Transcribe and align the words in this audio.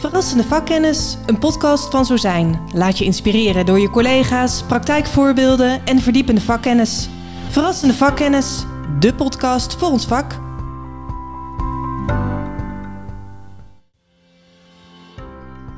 Verrassende 0.00 0.44
vakkennis, 0.44 1.16
een 1.26 1.38
podcast 1.38 1.90
van 1.90 2.04
Zo 2.04 2.16
Zijn. 2.16 2.60
Laat 2.72 2.98
je 2.98 3.04
inspireren 3.04 3.66
door 3.66 3.80
je 3.80 3.90
collega's, 3.90 4.62
praktijkvoorbeelden 4.62 5.86
en 5.86 5.98
verdiepende 5.98 6.40
vakkennis. 6.40 7.08
Verrassende 7.48 7.94
vakkennis, 7.94 8.64
de 8.98 9.14
podcast 9.14 9.74
voor 9.74 9.88
ons 9.88 10.06
vak. 10.06 10.38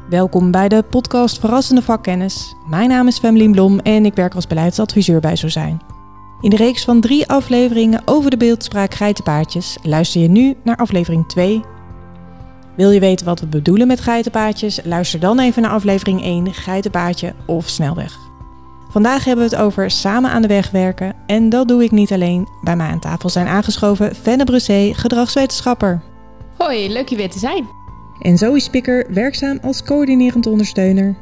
Welkom 0.08 0.50
bij 0.50 0.68
de 0.68 0.82
podcast 0.82 1.38
Verrassende 1.38 1.82
Vakkennis. 1.82 2.54
Mijn 2.68 2.88
naam 2.88 3.06
is 3.06 3.18
Femmelien 3.18 3.52
Blom 3.52 3.78
en 3.78 4.04
ik 4.04 4.14
werk 4.14 4.34
als 4.34 4.46
beleidsadviseur 4.46 5.20
bij 5.20 5.36
Zo 5.36 5.48
Zijn. 5.48 5.80
In 6.40 6.50
de 6.50 6.56
reeks 6.56 6.84
van 6.84 7.00
drie 7.00 7.28
afleveringen 7.28 8.02
over 8.04 8.30
de 8.30 8.36
beeldspraak 8.36 8.94
geitenpaardjes 8.94 9.78
luister 9.82 10.20
je 10.20 10.28
nu 10.28 10.56
naar 10.64 10.76
aflevering 10.76 11.28
2 11.28 11.62
wil 12.76 12.90
je 12.90 13.00
weten 13.00 13.26
wat 13.26 13.40
we 13.40 13.46
bedoelen 13.46 13.86
met 13.86 14.00
geitenpaadjes? 14.00 14.80
Luister 14.84 15.20
dan 15.20 15.40
even 15.40 15.62
naar 15.62 15.70
aflevering 15.70 16.22
1, 16.22 16.54
geitenpaadje 16.54 17.34
of 17.46 17.68
snelweg. 17.68 18.18
Vandaag 18.90 19.24
hebben 19.24 19.44
we 19.44 19.50
het 19.50 19.64
over 19.64 19.90
samen 19.90 20.30
aan 20.30 20.42
de 20.42 20.48
weg 20.48 20.70
werken 20.70 21.14
en 21.26 21.48
dat 21.48 21.68
doe 21.68 21.84
ik 21.84 21.90
niet 21.90 22.12
alleen. 22.12 22.48
Bij 22.62 22.76
mij 22.76 22.86
aan 22.86 23.00
tafel 23.00 23.28
zijn 23.28 23.46
aangeschoven 23.46 24.14
Fenne 24.14 24.44
Brussé, 24.44 24.90
gedragswetenschapper. 24.94 26.02
Hoi, 26.58 26.92
leuk 26.92 27.08
je 27.08 27.16
weer 27.16 27.30
te 27.30 27.38
zijn. 27.38 27.64
En 28.20 28.38
Zoe 28.38 28.60
Spikker, 28.60 29.06
werkzaam 29.12 29.58
als 29.62 29.82
coördinerend 29.82 30.46
ondersteuner. 30.46 31.16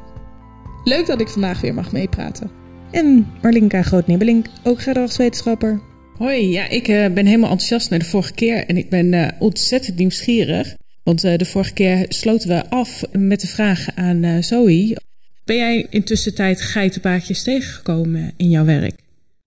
Leuk 0.84 1.06
dat 1.06 1.20
ik 1.20 1.28
vandaag 1.28 1.60
weer 1.60 1.74
mag 1.74 1.92
meepraten. 1.92 2.51
En 2.90 3.32
Marlinka 3.42 3.82
Groot-Nibbelink, 3.82 4.46
ook 4.62 4.82
gedragswetenschapper. 4.82 5.80
Hoi, 6.18 6.51
ja, 6.51 6.68
ik 6.68 6.88
uh, 6.88 7.06
ben 7.06 7.26
helemaal 7.26 7.51
enthousiast 7.51 7.90
naar 7.90 7.98
de 7.98 8.04
vorige 8.04 8.34
keer 8.34 8.66
en 8.66 8.76
ik 8.76 8.90
ben 8.90 9.12
uh, 9.12 9.28
ontzettend 9.38 9.96
nieuwsgierig. 9.96 10.76
Want 11.10 11.24
uh, 11.24 11.37
de 11.37 11.45
vorige 11.45 11.73
keer 11.73 12.06
sloten 12.09 12.48
we 12.48 12.69
af 12.69 13.02
met 13.12 13.41
de 13.41 13.46
vraag 13.46 13.87
aan 13.95 14.24
uh, 14.24 14.43
Zoe. 14.43 14.96
Ben 15.45 15.57
jij 15.57 15.87
intussen 15.90 16.34
tijd 16.34 16.60
geitenpaadjes 16.60 17.43
tegengekomen 17.43 18.32
in 18.37 18.51
jouw 18.51 18.65
werk? 18.65 19.01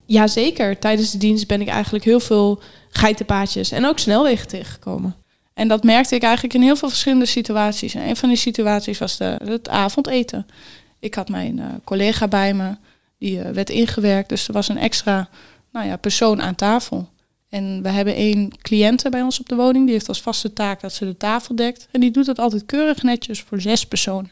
Jazeker. 0.06 0.78
Tijdens 0.78 1.10
de 1.10 1.18
dienst 1.18 1.46
ben 1.46 1.60
ik 1.60 1.68
eigenlijk 1.68 2.04
heel 2.04 2.20
veel 2.20 2.62
geitenpaadjes 2.90 3.70
en 3.70 3.84
ook 3.84 3.98
snelwegen 3.98 4.48
tegengekomen. 4.48 5.16
En 5.54 5.68
dat 5.68 5.82
merkte 5.84 6.14
ik 6.14 6.22
eigenlijk 6.22 6.54
in 6.54 6.62
heel 6.62 6.76
veel 6.76 6.88
verschillende 6.88 7.26
situaties. 7.26 7.94
En 7.94 8.08
een 8.08 8.16
van 8.16 8.28
die 8.28 8.38
situaties 8.38 8.98
was 8.98 9.16
de, 9.16 9.36
het 9.44 9.68
avondeten. 9.68 10.46
Ik 11.00 11.14
had 11.14 11.28
mijn 11.28 11.58
uh, 11.58 11.66
collega 11.84 12.28
bij 12.28 12.54
me, 12.54 12.76
die 13.18 13.38
werd 13.38 13.70
ingewerkt. 13.70 14.28
Dus 14.28 14.46
er 14.48 14.54
was 14.54 14.68
een 14.68 14.78
extra 14.78 15.28
nou 15.72 15.86
ja, 15.86 15.96
persoon 15.96 16.42
aan 16.42 16.54
tafel. 16.54 17.08
En 17.54 17.82
we 17.82 17.88
hebben 17.88 18.14
één 18.14 18.58
cliënte 18.62 19.10
bij 19.10 19.22
ons 19.22 19.40
op 19.40 19.48
de 19.48 19.54
woning. 19.54 19.84
Die 19.84 19.94
heeft 19.94 20.08
als 20.08 20.22
vaste 20.22 20.52
taak 20.52 20.80
dat 20.80 20.92
ze 20.92 21.04
de 21.04 21.16
tafel 21.16 21.56
dekt. 21.56 21.88
En 21.90 22.00
die 22.00 22.10
doet 22.10 22.26
dat 22.26 22.38
altijd 22.38 22.66
keurig 22.66 23.02
netjes 23.02 23.40
voor 23.40 23.60
zes 23.60 23.86
personen. 23.86 24.30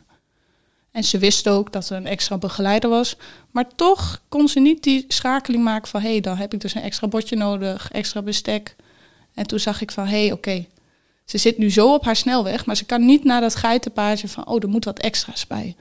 En 0.90 1.04
ze 1.04 1.18
wist 1.18 1.48
ook 1.48 1.72
dat 1.72 1.90
er 1.90 1.96
een 1.96 2.06
extra 2.06 2.38
begeleider 2.38 2.90
was. 2.90 3.16
Maar 3.50 3.74
toch 3.74 4.22
kon 4.28 4.48
ze 4.48 4.60
niet 4.60 4.82
die 4.82 5.04
schakeling 5.08 5.64
maken 5.64 5.88
van... 5.88 6.00
hé, 6.00 6.10
hey, 6.10 6.20
dan 6.20 6.36
heb 6.36 6.54
ik 6.54 6.60
dus 6.60 6.74
een 6.74 6.82
extra 6.82 7.08
bordje 7.08 7.36
nodig, 7.36 7.90
extra 7.92 8.22
bestek. 8.22 8.76
En 9.34 9.46
toen 9.46 9.58
zag 9.58 9.80
ik 9.80 9.90
van, 9.90 10.06
hé, 10.06 10.22
hey, 10.22 10.32
oké. 10.32 10.66
Ze 11.24 11.38
zit 11.38 11.58
nu 11.58 11.70
zo 11.70 11.94
op 11.94 12.04
haar 12.04 12.16
snelweg, 12.16 12.66
maar 12.66 12.76
ze 12.76 12.84
kan 12.84 13.04
niet 13.04 13.24
naar 13.24 13.40
dat 13.40 13.54
geitenpaardje 13.54 14.28
van... 14.28 14.46
oh, 14.46 14.62
er 14.62 14.68
moet 14.68 14.84
wat 14.84 14.98
extra's 14.98 15.46
bij. 15.46 15.76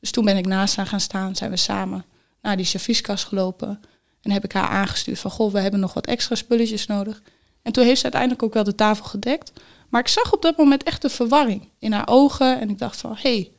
Dus 0.00 0.10
toen 0.10 0.24
ben 0.24 0.36
ik 0.36 0.46
naast 0.46 0.76
haar 0.76 0.86
gaan 0.86 1.00
staan, 1.00 1.36
zijn 1.36 1.50
we 1.50 1.56
samen 1.56 2.04
naar 2.42 2.56
die 2.56 2.66
servieskast 2.66 3.24
gelopen... 3.24 3.80
En 4.22 4.30
heb 4.30 4.44
ik 4.44 4.52
haar 4.52 4.68
aangestuurd 4.68 5.18
van, 5.18 5.30
goh, 5.30 5.52
we 5.52 5.60
hebben 5.60 5.80
nog 5.80 5.94
wat 5.94 6.06
extra 6.06 6.34
spulletjes 6.34 6.86
nodig. 6.86 7.22
En 7.62 7.72
toen 7.72 7.84
heeft 7.84 7.96
ze 7.96 8.02
uiteindelijk 8.02 8.42
ook 8.42 8.54
wel 8.54 8.64
de 8.64 8.74
tafel 8.74 9.04
gedekt. 9.04 9.52
Maar 9.88 10.00
ik 10.00 10.08
zag 10.08 10.32
op 10.32 10.42
dat 10.42 10.56
moment 10.56 10.82
echt 10.82 11.02
de 11.02 11.08
verwarring 11.08 11.68
in 11.78 11.92
haar 11.92 12.08
ogen. 12.08 12.60
En 12.60 12.70
ik 12.70 12.78
dacht 12.78 13.00
van, 13.00 13.12
hé, 13.12 13.34
hey, 13.34 13.52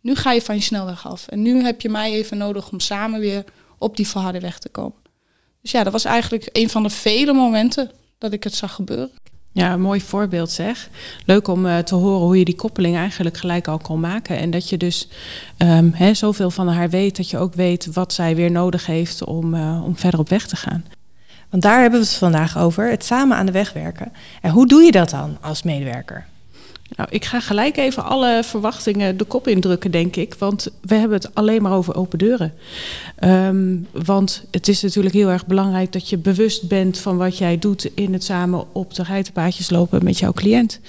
nu 0.00 0.14
ga 0.14 0.32
je 0.32 0.42
van 0.42 0.54
je 0.54 0.60
snelweg 0.60 1.06
af. 1.06 1.28
En 1.28 1.42
nu 1.42 1.62
heb 1.62 1.80
je 1.80 1.88
mij 1.88 2.12
even 2.12 2.38
nodig 2.38 2.70
om 2.70 2.80
samen 2.80 3.20
weer 3.20 3.44
op 3.78 3.96
die 3.96 4.08
verharde 4.08 4.40
weg 4.40 4.58
te 4.58 4.68
komen. 4.68 4.98
Dus 5.62 5.70
ja, 5.70 5.82
dat 5.82 5.92
was 5.92 6.04
eigenlijk 6.04 6.48
een 6.52 6.70
van 6.70 6.82
de 6.82 6.90
vele 6.90 7.32
momenten 7.32 7.90
dat 8.18 8.32
ik 8.32 8.44
het 8.44 8.54
zag 8.54 8.74
gebeuren. 8.74 9.10
Ja, 9.52 9.72
een 9.72 9.80
mooi 9.80 10.00
voorbeeld 10.00 10.50
zeg. 10.50 10.88
Leuk 11.24 11.48
om 11.48 11.66
uh, 11.66 11.78
te 11.78 11.94
horen 11.94 12.26
hoe 12.26 12.38
je 12.38 12.44
die 12.44 12.56
koppeling 12.56 12.96
eigenlijk 12.96 13.36
gelijk 13.36 13.68
al 13.68 13.78
kan 13.78 14.00
maken. 14.00 14.38
En 14.38 14.50
dat 14.50 14.68
je 14.68 14.76
dus 14.76 15.08
um, 15.58 15.92
hè, 15.94 16.14
zoveel 16.14 16.50
van 16.50 16.68
haar 16.68 16.90
weet, 16.90 17.16
dat 17.16 17.30
je 17.30 17.38
ook 17.38 17.54
weet 17.54 17.92
wat 17.92 18.12
zij 18.12 18.36
weer 18.36 18.50
nodig 18.50 18.86
heeft 18.86 19.24
om, 19.24 19.54
uh, 19.54 19.84
om 19.84 19.96
verder 19.96 20.20
op 20.20 20.28
weg 20.28 20.46
te 20.46 20.56
gaan. 20.56 20.84
Want 21.50 21.62
daar 21.62 21.80
hebben 21.80 22.00
we 22.00 22.06
het 22.06 22.14
vandaag 22.14 22.58
over, 22.58 22.90
het 22.90 23.04
samen 23.04 23.36
aan 23.36 23.46
de 23.46 23.52
weg 23.52 23.72
werken. 23.72 24.12
En 24.40 24.50
hoe 24.50 24.66
doe 24.66 24.82
je 24.82 24.92
dat 24.92 25.10
dan 25.10 25.38
als 25.40 25.62
medewerker? 25.62 26.26
Nou, 26.96 27.08
ik 27.12 27.24
ga 27.24 27.40
gelijk 27.40 27.76
even 27.76 28.04
alle 28.04 28.40
verwachtingen 28.44 29.16
de 29.16 29.24
kop 29.24 29.48
indrukken, 29.48 29.90
denk 29.90 30.16
ik. 30.16 30.34
Want 30.34 30.68
we 30.80 30.94
hebben 30.94 31.16
het 31.16 31.34
alleen 31.34 31.62
maar 31.62 31.72
over 31.72 31.94
open 31.94 32.18
deuren. 32.18 32.52
Um, 33.24 33.86
want 33.92 34.44
het 34.50 34.68
is 34.68 34.82
natuurlijk 34.82 35.14
heel 35.14 35.28
erg 35.28 35.46
belangrijk 35.46 35.92
dat 35.92 36.08
je 36.08 36.18
bewust 36.18 36.68
bent 36.68 36.98
van 36.98 37.16
wat 37.16 37.38
jij 37.38 37.58
doet 37.58 37.90
in 37.94 38.12
het 38.12 38.24
samen 38.24 38.64
op 38.72 38.94
de 38.94 39.04
geitenpaadjes 39.04 39.70
lopen 39.70 40.04
met 40.04 40.18
jouw 40.18 40.32
cliënt. 40.32 40.80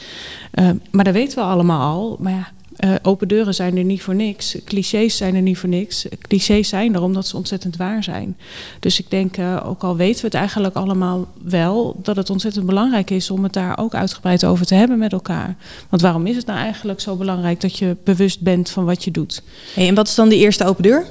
Um, 0.59 0.81
maar 0.91 1.03
dat 1.03 1.13
weten 1.13 1.37
we 1.37 1.43
allemaal 1.43 1.91
al. 1.91 2.17
Maar 2.19 2.33
ja, 2.33 2.51
uh, 2.85 2.95
open 3.01 3.27
deuren 3.27 3.53
zijn 3.53 3.77
er 3.77 3.83
niet 3.83 4.01
voor 4.01 4.15
niks. 4.15 4.55
Clichés 4.65 5.17
zijn 5.17 5.35
er 5.35 5.41
niet 5.41 5.57
voor 5.57 5.69
niks. 5.69 6.05
Clichés 6.21 6.69
zijn 6.69 6.93
er 6.93 7.01
omdat 7.01 7.27
ze 7.27 7.37
ontzettend 7.37 7.77
waar 7.77 8.03
zijn. 8.03 8.37
Dus 8.79 8.99
ik 8.99 9.09
denk, 9.09 9.37
uh, 9.37 9.63
ook 9.65 9.83
al 9.83 9.95
weten 9.95 10.21
we 10.21 10.27
het 10.27 10.35
eigenlijk 10.35 10.75
allemaal 10.75 11.27
wel, 11.43 11.99
dat 12.03 12.15
het 12.15 12.29
ontzettend 12.29 12.65
belangrijk 12.65 13.09
is 13.09 13.31
om 13.31 13.43
het 13.43 13.53
daar 13.53 13.77
ook 13.77 13.93
uitgebreid 13.93 14.45
over 14.45 14.65
te 14.65 14.75
hebben 14.75 14.97
met 14.97 15.11
elkaar. 15.11 15.55
Want 15.89 16.01
waarom 16.01 16.27
is 16.27 16.35
het 16.35 16.45
nou 16.45 16.59
eigenlijk 16.59 16.99
zo 16.99 17.15
belangrijk 17.15 17.61
dat 17.61 17.77
je 17.77 17.97
bewust 18.03 18.41
bent 18.41 18.69
van 18.69 18.85
wat 18.85 19.03
je 19.03 19.11
doet? 19.11 19.43
Hey, 19.73 19.87
en 19.87 19.95
wat 19.95 20.07
is 20.07 20.15
dan 20.15 20.29
de 20.29 20.37
eerste 20.37 20.65
open 20.65 20.83
deur? 20.83 21.05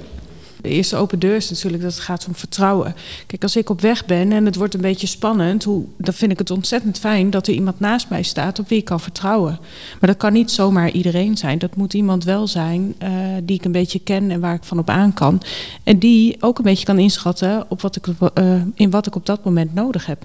De 0.61 0.69
eerste 0.69 0.97
open 0.97 1.19
deur 1.19 1.37
is 1.37 1.51
natuurlijk 1.51 1.83
dat 1.83 1.93
het 1.93 2.03
gaat 2.03 2.27
om 2.27 2.35
vertrouwen. 2.35 2.95
Kijk, 3.27 3.43
als 3.43 3.57
ik 3.57 3.71
op 3.71 3.81
weg 3.81 4.07
ben 4.07 4.33
en 4.33 4.47
het 4.47 4.57
wordt 4.57 4.75
een 4.75 4.81
beetje 4.81 5.07
spannend, 5.07 5.65
hoe, 5.65 5.85
dan 5.97 6.15
vind 6.15 6.33
ik 6.33 6.39
het 6.39 6.51
ontzettend 6.51 6.99
fijn 6.99 7.31
dat 7.31 7.47
er 7.47 7.55
iemand 7.55 7.81
naast 7.81 8.09
mij 8.09 8.23
staat 8.23 8.59
op 8.59 8.69
wie 8.69 8.79
ik 8.79 8.85
kan 8.85 9.01
vertrouwen. 9.01 9.59
Maar 10.01 10.11
dat 10.11 10.19
kan 10.19 10.33
niet 10.33 10.51
zomaar 10.51 10.91
iedereen 10.91 11.37
zijn. 11.37 11.59
Dat 11.59 11.77
moet 11.77 11.95
iemand 11.95 12.25
wel 12.25 12.47
zijn 12.47 12.95
uh, 13.03 13.11
die 13.43 13.57
ik 13.57 13.65
een 13.65 13.73
beetje 13.73 13.99
ken 13.99 14.31
en 14.31 14.41
waar 14.41 14.55
ik 14.55 14.65
van 14.65 14.79
op 14.79 14.89
aan 14.89 15.15
kan. 15.15 15.43
En 15.85 15.99
die 15.99 16.37
ook 16.41 16.59
een 16.59 16.65
beetje 16.65 16.85
kan 16.85 16.99
inschatten 16.99 17.65
op 17.69 17.81
wat 17.81 17.97
ik, 17.97 18.07
uh, 18.07 18.63
in 18.75 18.91
wat 18.91 19.07
ik 19.07 19.15
op 19.15 19.27
dat 19.27 19.45
moment 19.45 19.75
nodig 19.75 20.07
heb. 20.07 20.25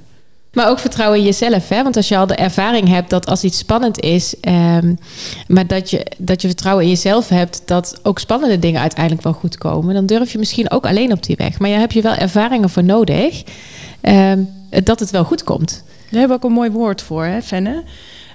Maar 0.55 0.69
ook 0.69 0.79
vertrouwen 0.79 1.19
in 1.19 1.25
jezelf. 1.25 1.69
Hè? 1.69 1.83
Want 1.83 1.95
als 1.95 2.07
je 2.07 2.17
al 2.17 2.27
de 2.27 2.35
ervaring 2.35 2.88
hebt 2.88 3.09
dat 3.09 3.25
als 3.25 3.43
iets 3.43 3.57
spannend 3.57 3.99
is, 3.99 4.35
um, 4.41 4.97
maar 5.47 5.67
dat 5.67 5.89
je, 5.89 6.05
dat 6.17 6.41
je 6.41 6.47
vertrouwen 6.47 6.83
in 6.83 6.89
jezelf 6.89 7.29
hebt 7.29 7.61
dat 7.66 7.99
ook 8.03 8.19
spannende 8.19 8.59
dingen 8.59 8.81
uiteindelijk 8.81 9.23
wel 9.23 9.33
goed 9.33 9.57
komen, 9.57 9.93
dan 9.93 10.05
durf 10.05 10.31
je 10.31 10.38
misschien 10.38 10.71
ook 10.71 10.85
alleen 10.85 11.11
op 11.11 11.23
die 11.23 11.35
weg. 11.35 11.59
Maar 11.59 11.69
je 11.69 11.75
hebt 11.75 11.93
je 11.93 12.01
wel 12.01 12.16
ervaringen 12.16 12.69
voor 12.69 12.83
nodig 12.83 13.43
um, 14.01 14.49
dat 14.83 14.99
het 14.99 15.11
wel 15.11 15.23
goed 15.23 15.43
komt. 15.43 15.83
Daar 16.09 16.19
hebben 16.19 16.38
we 16.38 16.43
ook 16.43 16.49
een 16.49 16.57
mooi 16.57 16.69
woord 16.69 17.01
voor, 17.01 17.25
hè, 17.25 17.41
Fenne. 17.41 17.83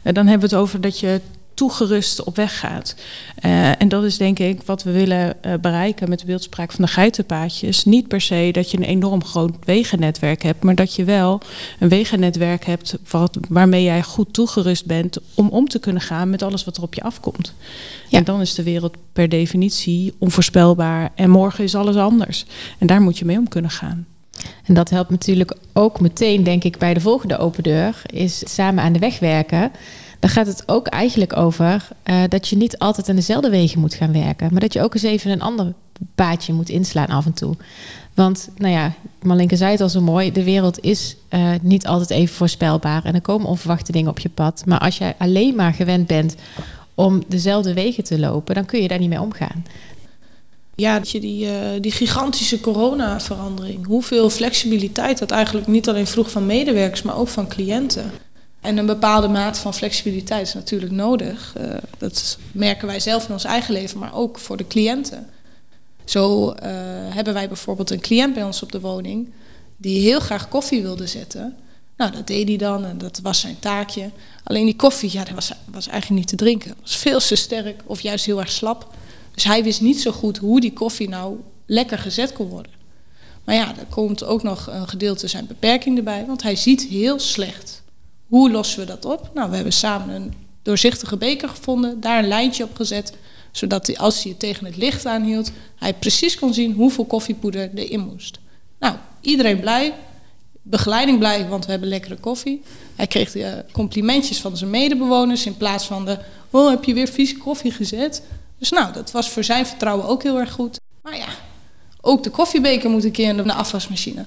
Uh, 0.04 0.12
dan 0.12 0.26
hebben 0.26 0.48
we 0.48 0.54
het 0.54 0.64
over 0.64 0.80
dat 0.80 1.00
je 1.00 1.20
toegerust 1.60 2.24
op 2.24 2.36
weg 2.36 2.58
gaat. 2.58 2.94
Uh, 3.44 3.80
en 3.80 3.88
dat 3.88 4.04
is 4.04 4.16
denk 4.16 4.38
ik 4.38 4.62
wat 4.62 4.82
we 4.82 4.90
willen 4.90 5.36
uh, 5.46 5.54
bereiken 5.60 6.08
met 6.08 6.18
de 6.18 6.26
beeldspraak 6.26 6.72
van 6.72 6.84
de 6.84 6.90
geitenpaadjes. 6.90 7.84
Niet 7.84 8.08
per 8.08 8.20
se 8.20 8.48
dat 8.52 8.70
je 8.70 8.76
een 8.76 8.82
enorm 8.82 9.24
groot 9.24 9.54
wegennetwerk 9.64 10.42
hebt, 10.42 10.62
maar 10.62 10.74
dat 10.74 10.94
je 10.94 11.04
wel 11.04 11.40
een 11.78 11.88
wegennetwerk 11.88 12.64
hebt 12.64 12.98
wat, 13.10 13.38
waarmee 13.48 13.82
jij 13.82 14.02
goed 14.02 14.32
toegerust 14.32 14.86
bent 14.86 15.18
om 15.34 15.48
om 15.48 15.68
te 15.68 15.78
kunnen 15.78 16.02
gaan 16.02 16.30
met 16.30 16.42
alles 16.42 16.64
wat 16.64 16.76
er 16.76 16.82
op 16.82 16.94
je 16.94 17.02
afkomt. 17.02 17.54
Ja. 18.08 18.18
En 18.18 18.24
dan 18.24 18.40
is 18.40 18.54
de 18.54 18.62
wereld 18.62 18.96
per 19.12 19.28
definitie 19.28 20.14
onvoorspelbaar 20.18 21.10
en 21.14 21.30
morgen 21.30 21.64
is 21.64 21.74
alles 21.74 21.96
anders. 21.96 22.46
En 22.78 22.86
daar 22.86 23.00
moet 23.00 23.18
je 23.18 23.24
mee 23.24 23.38
om 23.38 23.48
kunnen 23.48 23.70
gaan. 23.70 24.06
En 24.64 24.74
dat 24.74 24.90
helpt 24.90 25.10
natuurlijk 25.10 25.56
ook 25.72 26.00
meteen, 26.00 26.44
denk 26.44 26.64
ik, 26.64 26.78
bij 26.78 26.94
de 26.94 27.00
volgende 27.00 27.38
open 27.38 27.62
deur, 27.62 28.02
is 28.06 28.42
samen 28.54 28.84
aan 28.84 28.92
de 28.92 28.98
weg 28.98 29.18
werken 29.18 29.70
dan 30.20 30.30
gaat 30.30 30.46
het 30.46 30.62
ook 30.66 30.86
eigenlijk 30.86 31.36
over 31.36 31.88
uh, 32.04 32.22
dat 32.28 32.48
je 32.48 32.56
niet 32.56 32.78
altijd 32.78 33.08
aan 33.08 33.16
dezelfde 33.16 33.50
wegen 33.50 33.80
moet 33.80 33.94
gaan 33.94 34.12
werken. 34.12 34.48
Maar 34.50 34.60
dat 34.60 34.72
je 34.72 34.82
ook 34.82 34.94
eens 34.94 35.02
even 35.02 35.30
een 35.30 35.42
ander 35.42 35.72
paadje 36.14 36.52
moet 36.52 36.68
inslaan 36.68 37.06
af 37.06 37.26
en 37.26 37.32
toe. 37.32 37.56
Want, 38.14 38.48
nou 38.56 38.72
ja, 38.72 38.92
Marlinke 39.22 39.56
zei 39.56 39.70
het 39.70 39.80
al 39.80 39.88
zo 39.88 40.00
mooi: 40.00 40.32
de 40.32 40.44
wereld 40.44 40.80
is 40.80 41.16
uh, 41.30 41.50
niet 41.62 41.86
altijd 41.86 42.10
even 42.10 42.34
voorspelbaar. 42.34 43.04
En 43.04 43.14
er 43.14 43.20
komen 43.20 43.48
onverwachte 43.48 43.92
dingen 43.92 44.10
op 44.10 44.18
je 44.18 44.28
pad. 44.28 44.62
Maar 44.66 44.78
als 44.78 44.98
jij 44.98 45.14
alleen 45.18 45.54
maar 45.54 45.74
gewend 45.74 46.06
bent 46.06 46.34
om 46.94 47.22
dezelfde 47.28 47.74
wegen 47.74 48.04
te 48.04 48.18
lopen, 48.18 48.54
dan 48.54 48.64
kun 48.64 48.82
je 48.82 48.88
daar 48.88 48.98
niet 48.98 49.08
mee 49.08 49.20
omgaan. 49.20 49.64
Ja, 50.74 50.98
dat 50.98 51.10
je 51.10 51.20
die, 51.20 51.44
uh, 51.44 51.52
die 51.80 51.92
gigantische 51.92 52.60
coronaverandering, 52.60 53.86
hoeveel 53.86 54.30
flexibiliteit 54.30 55.18
dat 55.18 55.30
eigenlijk 55.30 55.66
niet 55.66 55.88
alleen 55.88 56.06
vroeg 56.06 56.30
van 56.30 56.46
medewerkers, 56.46 57.02
maar 57.02 57.16
ook 57.16 57.28
van 57.28 57.48
cliënten. 57.48 58.10
En 58.60 58.76
een 58.76 58.86
bepaalde 58.86 59.28
mate 59.28 59.60
van 59.60 59.74
flexibiliteit 59.74 60.46
is 60.46 60.54
natuurlijk 60.54 60.92
nodig. 60.92 61.54
Uh, 61.60 61.74
dat 61.98 62.38
merken 62.52 62.86
wij 62.86 63.00
zelf 63.00 63.26
in 63.26 63.32
ons 63.32 63.44
eigen 63.44 63.72
leven, 63.72 63.98
maar 63.98 64.14
ook 64.14 64.38
voor 64.38 64.56
de 64.56 64.66
cliënten. 64.66 65.26
Zo 66.04 66.50
uh, 66.50 66.56
hebben 67.08 67.34
wij 67.34 67.48
bijvoorbeeld 67.48 67.90
een 67.90 68.00
cliënt 68.00 68.34
bij 68.34 68.44
ons 68.44 68.62
op 68.62 68.72
de 68.72 68.80
woning 68.80 69.32
die 69.76 70.00
heel 70.00 70.20
graag 70.20 70.48
koffie 70.48 70.82
wilde 70.82 71.06
zetten. 71.06 71.56
Nou, 71.96 72.12
dat 72.12 72.26
deed 72.26 72.48
hij 72.48 72.56
dan 72.56 72.84
en 72.84 72.98
dat 72.98 73.20
was 73.22 73.40
zijn 73.40 73.58
taakje. 73.58 74.10
Alleen 74.44 74.64
die 74.64 74.76
koffie, 74.76 75.12
ja, 75.12 75.24
dat 75.24 75.34
was, 75.34 75.52
was 75.64 75.88
eigenlijk 75.88 76.20
niet 76.20 76.28
te 76.28 76.36
drinken. 76.36 76.68
Het 76.68 76.78
was 76.80 76.96
veel 76.96 77.18
te 77.18 77.36
sterk 77.36 77.82
of 77.86 78.00
juist 78.00 78.24
heel 78.24 78.40
erg 78.40 78.50
slap. 78.50 78.94
Dus 79.34 79.44
hij 79.44 79.64
wist 79.64 79.80
niet 79.80 80.00
zo 80.00 80.12
goed 80.12 80.38
hoe 80.38 80.60
die 80.60 80.72
koffie 80.72 81.08
nou 81.08 81.40
lekker 81.66 81.98
gezet 81.98 82.32
kon 82.32 82.48
worden. 82.48 82.72
Maar 83.44 83.54
ja, 83.54 83.68
er 83.68 83.86
komt 83.88 84.24
ook 84.24 84.42
nog 84.42 84.66
een 84.66 84.88
gedeelte 84.88 85.26
zijn 85.26 85.46
beperking 85.46 85.96
erbij, 85.96 86.24
want 86.26 86.42
hij 86.42 86.56
ziet 86.56 86.82
heel 86.82 87.18
slecht. 87.18 87.79
Hoe 88.30 88.50
lossen 88.50 88.80
we 88.80 88.86
dat 88.86 89.04
op? 89.04 89.30
Nou, 89.34 89.48
we 89.50 89.54
hebben 89.54 89.72
samen 89.72 90.14
een 90.14 90.34
doorzichtige 90.62 91.16
beker 91.16 91.48
gevonden, 91.48 92.00
daar 92.00 92.18
een 92.18 92.28
lijntje 92.28 92.64
op 92.64 92.76
gezet, 92.76 93.12
zodat 93.50 93.86
hij, 93.86 93.98
als 93.98 94.22
hij 94.22 94.30
het 94.30 94.40
tegen 94.40 94.66
het 94.66 94.76
licht 94.76 95.06
aanhield, 95.06 95.50
hij 95.76 95.94
precies 95.94 96.38
kon 96.38 96.54
zien 96.54 96.72
hoeveel 96.72 97.04
koffiepoeder 97.04 97.70
erin 97.74 98.00
moest. 98.00 98.38
Nou, 98.78 98.96
iedereen 99.20 99.60
blij, 99.60 99.94
begeleiding 100.62 101.18
blij, 101.18 101.48
want 101.48 101.64
we 101.64 101.70
hebben 101.70 101.88
lekkere 101.88 102.16
koffie. 102.16 102.62
Hij 102.96 103.06
kreeg 103.06 103.36
eh, 103.36 103.52
complimentjes 103.72 104.40
van 104.40 104.56
zijn 104.56 104.70
medebewoners 104.70 105.46
in 105.46 105.56
plaats 105.56 105.84
van 105.84 106.04
de, 106.04 106.18
oh, 106.50 106.70
heb 106.70 106.84
je 106.84 106.94
weer 106.94 107.08
vieze 107.08 107.36
koffie 107.36 107.70
gezet? 107.70 108.22
Dus 108.58 108.70
nou, 108.70 108.92
dat 108.92 109.10
was 109.10 109.30
voor 109.30 109.44
zijn 109.44 109.66
vertrouwen 109.66 110.06
ook 110.06 110.22
heel 110.22 110.38
erg 110.38 110.52
goed. 110.52 110.80
Maar 111.02 111.16
ja, 111.16 111.28
ook 112.00 112.22
de 112.22 112.30
koffiebeker 112.30 112.90
moet 112.90 113.04
een 113.04 113.10
keer 113.10 113.28
in 113.28 113.36
de 113.36 113.52
afwasmachine. 113.52 114.24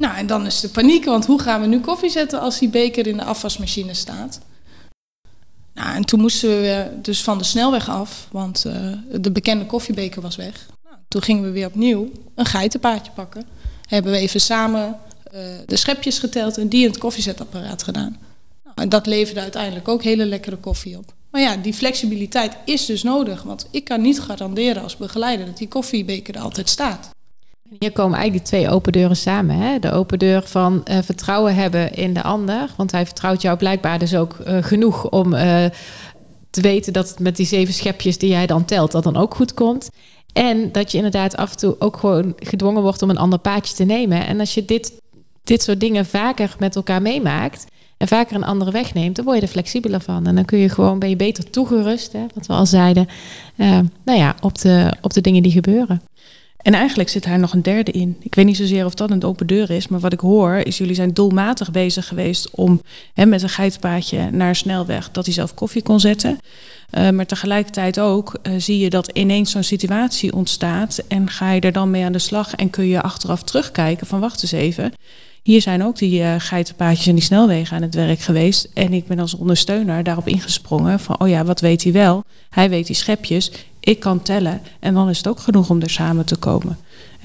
Nou, 0.00 0.16
en 0.16 0.26
dan 0.26 0.46
is 0.46 0.60
de 0.60 0.68
paniek, 0.68 1.04
want 1.04 1.26
hoe 1.26 1.40
gaan 1.40 1.60
we 1.60 1.66
nu 1.66 1.80
koffie 1.80 2.10
zetten 2.10 2.40
als 2.40 2.58
die 2.58 2.68
beker 2.68 3.06
in 3.06 3.16
de 3.16 3.24
afwasmachine 3.24 3.94
staat? 3.94 4.40
Nou, 5.74 5.94
en 5.94 6.04
toen 6.04 6.20
moesten 6.20 6.48
we 6.48 6.90
dus 7.02 7.22
van 7.22 7.38
de 7.38 7.44
snelweg 7.44 7.88
af, 7.88 8.26
want 8.30 8.64
uh, 8.66 8.92
de 9.20 9.30
bekende 9.30 9.66
koffiebeker 9.66 10.22
was 10.22 10.36
weg. 10.36 10.66
Nou, 10.84 10.96
toen 11.08 11.22
gingen 11.22 11.42
we 11.42 11.50
weer 11.50 11.66
opnieuw 11.66 12.10
een 12.34 12.44
geitenpaadje 12.44 13.12
pakken. 13.12 13.44
Hebben 13.88 14.12
we 14.12 14.18
even 14.18 14.40
samen 14.40 14.98
uh, 15.34 15.40
de 15.66 15.76
schepjes 15.76 16.18
geteld 16.18 16.58
en 16.58 16.68
die 16.68 16.82
in 16.82 16.90
het 16.90 16.98
koffiezetapparaat 16.98 17.82
gedaan. 17.82 18.16
Nou, 18.64 18.76
en 18.76 18.88
dat 18.88 19.06
leverde 19.06 19.40
uiteindelijk 19.40 19.88
ook 19.88 20.02
hele 20.02 20.24
lekkere 20.24 20.56
koffie 20.56 20.98
op. 20.98 21.14
Maar 21.30 21.40
ja, 21.40 21.56
die 21.56 21.74
flexibiliteit 21.74 22.56
is 22.64 22.86
dus 22.86 23.02
nodig. 23.02 23.42
Want 23.42 23.66
ik 23.70 23.84
kan 23.84 24.00
niet 24.00 24.20
garanderen 24.20 24.82
als 24.82 24.96
begeleider 24.96 25.46
dat 25.46 25.58
die 25.58 25.68
koffiebeker 25.68 26.34
er 26.34 26.40
altijd 26.40 26.68
staat. 26.68 27.10
Hier 27.78 27.92
komen 27.92 28.18
eigenlijk 28.18 28.46
twee 28.46 28.68
open 28.68 28.92
deuren 28.92 29.16
samen. 29.16 29.56
Hè? 29.56 29.78
De 29.78 29.92
open 29.92 30.18
deur 30.18 30.42
van 30.42 30.84
uh, 30.90 30.98
vertrouwen 31.02 31.54
hebben 31.54 31.94
in 31.94 32.14
de 32.14 32.22
ander. 32.22 32.70
Want 32.76 32.92
hij 32.92 33.06
vertrouwt 33.06 33.42
jou 33.42 33.56
blijkbaar 33.56 33.98
dus 33.98 34.14
ook 34.14 34.38
uh, 34.46 34.62
genoeg 34.62 35.10
om 35.10 35.34
uh, 35.34 35.64
te 36.50 36.60
weten 36.60 36.92
dat 36.92 37.18
met 37.18 37.36
die 37.36 37.46
zeven 37.46 37.74
schepjes 37.74 38.18
die 38.18 38.30
jij 38.30 38.46
dan 38.46 38.64
telt, 38.64 38.92
dat 38.92 39.02
dan 39.02 39.16
ook 39.16 39.34
goed 39.34 39.54
komt. 39.54 39.90
En 40.32 40.72
dat 40.72 40.90
je 40.90 40.96
inderdaad 40.96 41.36
af 41.36 41.50
en 41.50 41.56
toe 41.56 41.76
ook 41.78 41.96
gewoon 41.96 42.32
gedwongen 42.36 42.82
wordt 42.82 43.02
om 43.02 43.10
een 43.10 43.18
ander 43.18 43.38
paadje 43.38 43.74
te 43.74 43.84
nemen. 43.84 44.26
En 44.26 44.40
als 44.40 44.54
je 44.54 44.64
dit, 44.64 44.92
dit 45.44 45.62
soort 45.62 45.80
dingen 45.80 46.06
vaker 46.06 46.54
met 46.58 46.76
elkaar 46.76 47.02
meemaakt, 47.02 47.66
en 47.96 48.08
vaker 48.08 48.36
een 48.36 48.44
andere 48.44 48.70
weg 48.70 48.94
neemt, 48.94 49.16
dan 49.16 49.24
word 49.24 49.36
je 49.36 49.42
er 49.42 49.48
flexibeler 49.48 50.00
van. 50.00 50.26
En 50.26 50.34
dan 50.34 50.44
kun 50.44 50.58
je 50.58 50.68
gewoon, 50.68 50.98
ben 50.98 51.08
je 51.08 51.16
beter 51.16 51.50
toegerust, 51.50 52.12
hè, 52.12 52.26
wat 52.34 52.46
we 52.46 52.52
al 52.52 52.66
zeiden, 52.66 53.08
nou 54.04 54.18
ja, 54.18 54.34
op 54.40 54.58
de, 54.58 54.94
op 55.00 55.12
de 55.12 55.20
dingen 55.20 55.42
die 55.42 55.52
gebeuren. 55.52 56.02
En 56.62 56.74
eigenlijk 56.74 57.08
zit 57.08 57.24
daar 57.24 57.38
nog 57.38 57.52
een 57.52 57.62
derde 57.62 57.90
in. 57.90 58.16
Ik 58.22 58.34
weet 58.34 58.44
niet 58.44 58.56
zozeer 58.56 58.84
of 58.84 58.94
dat 58.94 59.10
een 59.10 59.24
open 59.24 59.46
deur 59.46 59.70
is, 59.70 59.88
maar 59.88 60.00
wat 60.00 60.12
ik 60.12 60.20
hoor 60.20 60.56
is 60.56 60.78
jullie 60.78 60.94
zijn 60.94 61.14
doelmatig 61.14 61.70
bezig 61.70 62.08
geweest 62.08 62.50
om 62.50 62.82
hè, 63.14 63.26
met 63.26 63.42
een 63.42 63.48
geitpaadje 63.48 64.30
naar 64.30 64.48
een 64.48 64.56
snelweg 64.56 65.10
dat 65.10 65.24
hij 65.24 65.34
zelf 65.34 65.54
koffie 65.54 65.82
kon 65.82 66.00
zetten. 66.00 66.38
Uh, 66.98 67.10
maar 67.10 67.26
tegelijkertijd 67.26 68.00
ook 68.00 68.38
uh, 68.42 68.52
zie 68.56 68.78
je 68.78 68.90
dat 68.90 69.10
ineens 69.12 69.50
zo'n 69.50 69.62
situatie 69.62 70.32
ontstaat 70.32 71.02
en 71.08 71.30
ga 71.30 71.52
je 71.52 71.60
er 71.60 71.72
dan 71.72 71.90
mee 71.90 72.04
aan 72.04 72.12
de 72.12 72.18
slag 72.18 72.54
en 72.54 72.70
kun 72.70 72.86
je 72.86 73.02
achteraf 73.02 73.42
terugkijken 73.42 74.06
van 74.06 74.20
wacht 74.20 74.42
eens 74.42 74.52
even. 74.52 74.92
Hier 75.42 75.60
zijn 75.60 75.84
ook 75.84 75.98
die 75.98 76.20
uh, 76.20 76.34
geitenpaadjes 76.38 77.06
en 77.06 77.14
die 77.14 77.24
snelwegen 77.24 77.76
aan 77.76 77.82
het 77.82 77.94
werk 77.94 78.20
geweest. 78.20 78.68
En 78.74 78.92
ik 78.92 79.06
ben 79.06 79.18
als 79.18 79.34
ondersteuner 79.34 80.02
daarop 80.02 80.28
ingesprongen 80.28 81.00
van, 81.00 81.20
oh 81.20 81.28
ja, 81.28 81.44
wat 81.44 81.60
weet 81.60 81.82
hij 81.82 81.92
wel? 81.92 82.24
Hij 82.50 82.70
weet 82.70 82.86
die 82.86 82.96
schepjes, 82.96 83.50
ik 83.80 84.00
kan 84.00 84.22
tellen 84.22 84.60
en 84.80 84.94
dan 84.94 85.08
is 85.08 85.16
het 85.16 85.28
ook 85.28 85.40
genoeg 85.40 85.70
om 85.70 85.80
er 85.80 85.90
samen 85.90 86.26
te 86.26 86.36
komen. 86.36 86.78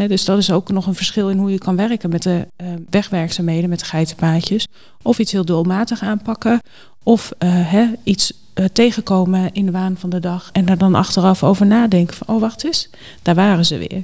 Dus 0.07 0.25
dat 0.25 0.38
is 0.38 0.52
ook 0.52 0.72
nog 0.72 0.88
een 0.88 0.96
verschil 0.96 1.30
in 1.30 1.38
hoe 1.38 1.52
je 1.52 1.57
kan 1.57 1.75
werken 1.75 2.10
met 2.10 2.24
de 2.24 2.48
uh, 2.57 2.68
wegwerkzaamheden, 2.90 3.69
met 3.69 3.84
geitenpaadjes. 3.84 4.68
Of 5.02 5.19
iets 5.19 5.31
heel 5.31 5.46
doelmatig 5.46 6.02
aanpakken, 6.02 6.62
of 7.04 7.31
he, 7.46 7.86
iets 8.04 8.34
uh, 8.56 8.66
tegenkomen 8.66 9.54
in 9.54 9.66
de 9.66 9.72
waan 9.72 9.98
van 9.98 10.10
de 10.10 10.19
dag 10.19 10.50
en 10.52 10.66
daar 10.66 10.78
dan 10.78 10.96
achteraf 10.96 11.44
over 11.44 11.66
nadenken 11.66 12.16
van, 12.16 12.36
oh 12.36 12.42
wacht 12.42 12.63
eens, 12.63 12.90
daar 13.22 13.36
waren 13.36 13.66
ze 13.66 13.78
weer. 13.78 14.04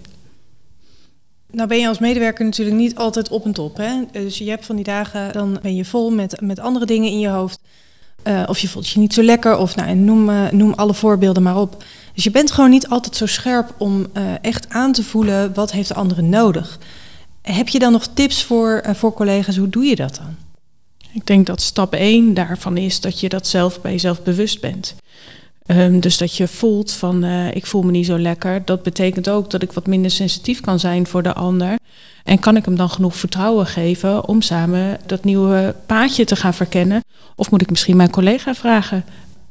Nou 1.51 1.67
ben 1.67 1.79
je 1.79 1.87
als 1.87 1.99
medewerker 1.99 2.45
natuurlijk 2.45 2.77
niet 2.77 2.95
altijd 2.95 3.29
op 3.29 3.45
en 3.45 3.53
top. 3.53 3.77
Hè? 3.77 3.91
Dus 4.11 4.37
je 4.37 4.49
hebt 4.49 4.65
van 4.65 4.75
die 4.75 4.85
dagen, 4.85 5.33
dan 5.33 5.59
ben 5.61 5.75
je 5.75 5.85
vol 5.85 6.11
met, 6.11 6.41
met 6.41 6.59
andere 6.59 6.85
dingen 6.85 7.09
in 7.09 7.19
je 7.19 7.27
hoofd. 7.27 7.59
Uh, 8.23 8.43
of 8.47 8.59
je 8.59 8.67
voelt 8.67 8.89
je 8.89 8.99
niet 8.99 9.13
zo 9.13 9.23
lekker, 9.23 9.57
of 9.57 9.75
nou, 9.75 9.95
noem, 9.95 10.29
uh, 10.29 10.49
noem 10.51 10.73
alle 10.73 10.93
voorbeelden 10.93 11.43
maar 11.43 11.57
op. 11.57 11.83
Dus 12.13 12.23
je 12.23 12.31
bent 12.31 12.51
gewoon 12.51 12.69
niet 12.69 12.87
altijd 12.87 13.15
zo 13.15 13.25
scherp 13.25 13.73
om 13.77 14.07
uh, 14.13 14.23
echt 14.41 14.69
aan 14.69 14.91
te 14.91 15.03
voelen 15.03 15.53
wat 15.53 15.71
heeft 15.71 15.87
de 15.87 15.93
andere 15.93 16.21
nodig. 16.21 16.79
Heb 17.41 17.67
je 17.67 17.79
dan 17.79 17.91
nog 17.91 18.07
tips 18.13 18.43
voor, 18.43 18.83
voor 18.93 19.13
collega's? 19.13 19.57
Hoe 19.57 19.69
doe 19.69 19.83
je 19.83 19.95
dat 19.95 20.15
dan? 20.15 20.35
Ik 21.13 21.27
denk 21.27 21.45
dat 21.45 21.61
stap 21.61 21.93
1 21.93 22.33
daarvan 22.33 22.77
is 22.77 22.99
dat 22.99 23.19
je 23.19 23.29
dat 23.29 23.47
zelf 23.47 23.81
bij 23.81 23.91
jezelf 23.91 24.23
bewust 24.23 24.61
bent. 24.61 24.95
Um, 25.67 25.99
dus 25.99 26.17
dat 26.17 26.37
je 26.37 26.47
voelt 26.47 26.91
van 26.91 27.23
ik 27.53 27.65
voel 27.65 27.81
me 27.81 27.91
niet 27.91 28.05
zo 28.05 28.19
lekker. 28.19 28.65
Dat 28.65 28.83
betekent 28.83 29.29
ook 29.29 29.49
dat 29.49 29.61
ik 29.61 29.71
wat 29.71 29.87
minder 29.87 30.11
sensitief 30.11 30.61
kan 30.61 30.79
zijn 30.79 31.07
voor 31.07 31.23
de 31.23 31.33
ander. 31.33 31.75
En 32.23 32.39
kan 32.39 32.57
ik 32.57 32.65
hem 32.65 32.75
dan 32.75 32.89
genoeg 32.89 33.15
vertrouwen 33.15 33.65
geven 33.65 34.27
om 34.27 34.41
samen 34.41 34.99
dat 35.05 35.23
nieuwe 35.23 35.75
paadje 35.85 36.25
te 36.25 36.35
gaan 36.35 36.53
verkennen? 36.53 37.03
Of 37.35 37.51
moet 37.51 37.61
ik 37.61 37.69
misschien 37.69 37.95
mijn 37.95 38.09
collega 38.09 38.53
vragen: 38.53 39.05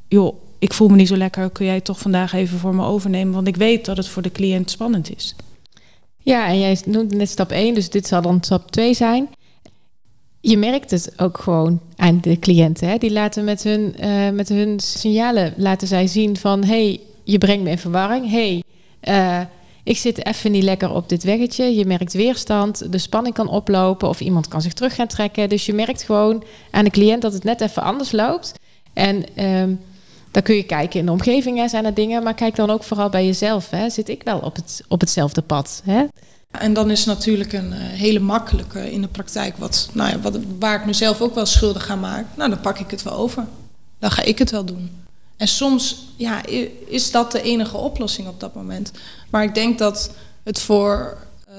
joh, 0.09 0.35
ik 0.59 0.73
voel 0.73 0.89
me 0.89 0.97
niet 0.97 1.09
zo 1.09 1.17
lekker, 1.17 1.51
kun 1.51 1.67
jij 1.67 1.81
toch 1.81 1.99
vandaag 1.99 2.33
even 2.33 2.59
voor 2.59 2.75
me 2.75 2.85
overnemen? 2.85 3.35
Want 3.35 3.47
ik 3.47 3.57
weet 3.57 3.85
dat 3.85 3.97
het 3.97 4.09
voor 4.09 4.23
de 4.23 4.33
cliënt 4.33 4.71
spannend 4.71 5.17
is. 5.17 5.35
Ja, 6.19 6.47
en 6.47 6.59
jij 6.59 6.79
noemde 6.87 7.17
net 7.17 7.29
stap 7.29 7.51
1, 7.51 7.75
dus 7.75 7.91
dit 7.91 8.07
zal 8.07 8.23
dan 8.23 8.39
stap 8.43 8.71
2 8.71 8.95
zijn 8.95 9.29
je 10.41 10.57
merkt 10.57 10.91
het 10.91 11.13
ook 11.17 11.39
gewoon 11.39 11.81
aan 11.97 12.19
de 12.21 12.39
cliënten. 12.39 12.89
Hè? 12.89 12.99
Die 12.99 13.13
laten 13.13 13.45
met 13.45 13.63
hun, 13.63 13.95
uh, 14.01 14.31
met 14.31 14.49
hun 14.49 14.81
signalen 14.81 15.55
laten 15.57 15.89
zij 15.89 16.07
zien 16.07 16.37
van... 16.37 16.65
hey, 16.65 17.01
je 17.25 17.39
brengt 17.39 17.65
me 17.65 17.71
in 17.71 17.79
verwarring. 17.79 18.31
hey, 18.31 18.63
uh, 19.09 19.41
ik 19.85 19.97
zit 19.97 20.27
even 20.27 20.51
niet 20.51 20.63
lekker 20.63 20.95
op 20.95 21.09
dit 21.09 21.25
weggetje. 21.25 21.75
Je 21.75 21.85
merkt 21.85 22.13
weerstand, 22.13 22.93
de 22.93 22.99
spanning 22.99 23.35
kan 23.35 23.49
oplopen... 23.49 24.09
of 24.09 24.21
iemand 24.21 24.49
kan 24.49 24.63
zich 24.63 24.73
terug 24.73 24.95
gaan 24.95 25.07
trekken. 25.07 25.49
Dus 25.49 25.67
je 25.67 25.73
merkt 25.73 26.03
gewoon 26.03 26.45
aan 26.71 26.85
de 26.85 26.91
cliënt 26.91 27.23
dat 27.23 27.33
het 27.33 27.45
net 27.45 27.61
even 27.61 27.83
anders 27.83 28.13
loopt. 28.13 28.55
En... 28.93 29.45
Um, 29.45 29.81
dan 30.31 30.43
kun 30.43 30.55
je 30.55 30.63
kijken 30.63 31.01
in 31.01 31.07
de 31.07 31.13
omgeving, 31.13 31.59
hè, 31.59 31.69
zijn 31.69 31.85
er 31.85 31.95
dingen. 31.95 32.23
Maar 32.23 32.35
kijk 32.35 32.57
dan 32.57 32.71
ook 32.71 32.83
vooral 32.83 33.09
bij 33.09 33.27
jezelf. 33.27 33.71
Hè. 33.71 33.91
Zit 33.91 34.09
ik 34.09 34.23
wel 34.23 34.39
op, 34.39 34.57
het, 34.57 34.85
op 34.89 35.01
hetzelfde 35.01 35.43
pad? 35.43 35.83
Hè? 35.85 36.05
En 36.51 36.73
dan 36.73 36.91
is 36.91 37.05
natuurlijk 37.05 37.53
een 37.53 37.73
uh, 37.73 37.79
hele 37.79 38.19
makkelijke 38.19 38.93
in 38.93 39.01
de 39.01 39.09
praktijk, 39.09 39.57
wat, 39.57 39.91
nou 39.93 40.11
ja, 40.11 40.21
wat, 40.21 40.39
waar 40.59 40.81
ik 40.81 40.87
mezelf 40.87 41.21
ook 41.21 41.35
wel 41.35 41.47
schuldig 41.47 41.87
ga 41.87 41.97
maken. 41.97 42.29
Nou, 42.37 42.51
dan 42.51 42.61
pak 42.61 42.79
ik 42.79 42.91
het 42.91 43.03
wel 43.03 43.13
over. 43.13 43.47
Dan 43.99 44.11
ga 44.11 44.23
ik 44.23 44.39
het 44.39 44.51
wel 44.51 44.65
doen. 44.65 44.91
En 45.41 45.49
soms 45.49 45.97
ja, 46.17 46.43
is 46.87 47.11
dat 47.11 47.33
de 47.33 47.43
enige 47.43 47.77
oplossing 47.77 48.29
op 48.29 48.41
dat 48.41 48.55
moment. 48.55 48.91
Maar 49.31 49.43
ik 49.43 49.55
denk 49.55 49.79
dat 49.79 50.11
het 50.43 50.61
voor 50.61 51.17
uh, 51.49 51.57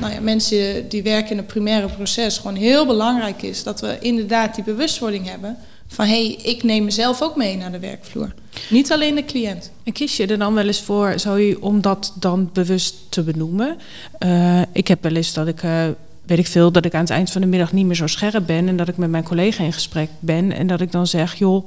nou 0.00 0.12
ja, 0.12 0.20
mensen 0.20 0.88
die 0.88 1.02
werken 1.02 1.30
in 1.30 1.36
het 1.36 1.46
primaire 1.46 1.88
proces 1.88 2.38
gewoon 2.38 2.54
heel 2.54 2.86
belangrijk 2.86 3.42
is 3.42 3.62
dat 3.62 3.80
we 3.80 3.98
inderdaad 4.00 4.54
die 4.54 4.64
bewustwording 4.64 5.28
hebben 5.28 5.56
van 5.86 6.06
hé, 6.06 6.26
hey, 6.26 6.38
ik 6.42 6.62
neem 6.62 6.84
mezelf 6.84 7.22
ook 7.22 7.36
mee 7.36 7.56
naar 7.56 7.72
de 7.72 7.78
werkvloer. 7.78 8.34
Niet 8.70 8.92
alleen 8.92 9.14
de 9.14 9.24
cliënt. 9.24 9.70
En 9.84 9.92
kies 9.92 10.16
je 10.16 10.26
er 10.26 10.38
dan 10.38 10.54
wel 10.54 10.66
eens 10.66 10.82
voor, 10.82 11.18
zou 11.18 11.40
je, 11.40 11.62
om 11.62 11.80
dat 11.80 12.12
dan 12.14 12.50
bewust 12.52 12.94
te 13.08 13.22
benoemen? 13.22 13.76
Uh, 14.20 14.62
ik 14.72 14.88
heb 14.88 15.02
wel 15.02 15.14
eens 15.14 15.32
dat 15.32 15.46
ik, 15.46 15.62
uh, 15.62 15.84
weet 16.26 16.38
ik 16.38 16.46
veel, 16.46 16.72
dat 16.72 16.84
ik 16.84 16.94
aan 16.94 17.00
het 17.00 17.10
eind 17.10 17.30
van 17.30 17.40
de 17.40 17.46
middag 17.46 17.72
niet 17.72 17.86
meer 17.86 17.96
zo 17.96 18.06
scherp 18.06 18.46
ben 18.46 18.68
en 18.68 18.76
dat 18.76 18.88
ik 18.88 18.96
met 18.96 19.10
mijn 19.10 19.24
collega 19.24 19.64
in 19.64 19.72
gesprek 19.72 20.08
ben 20.18 20.52
en 20.52 20.66
dat 20.66 20.80
ik 20.80 20.92
dan 20.92 21.06
zeg, 21.06 21.34
joh, 21.34 21.66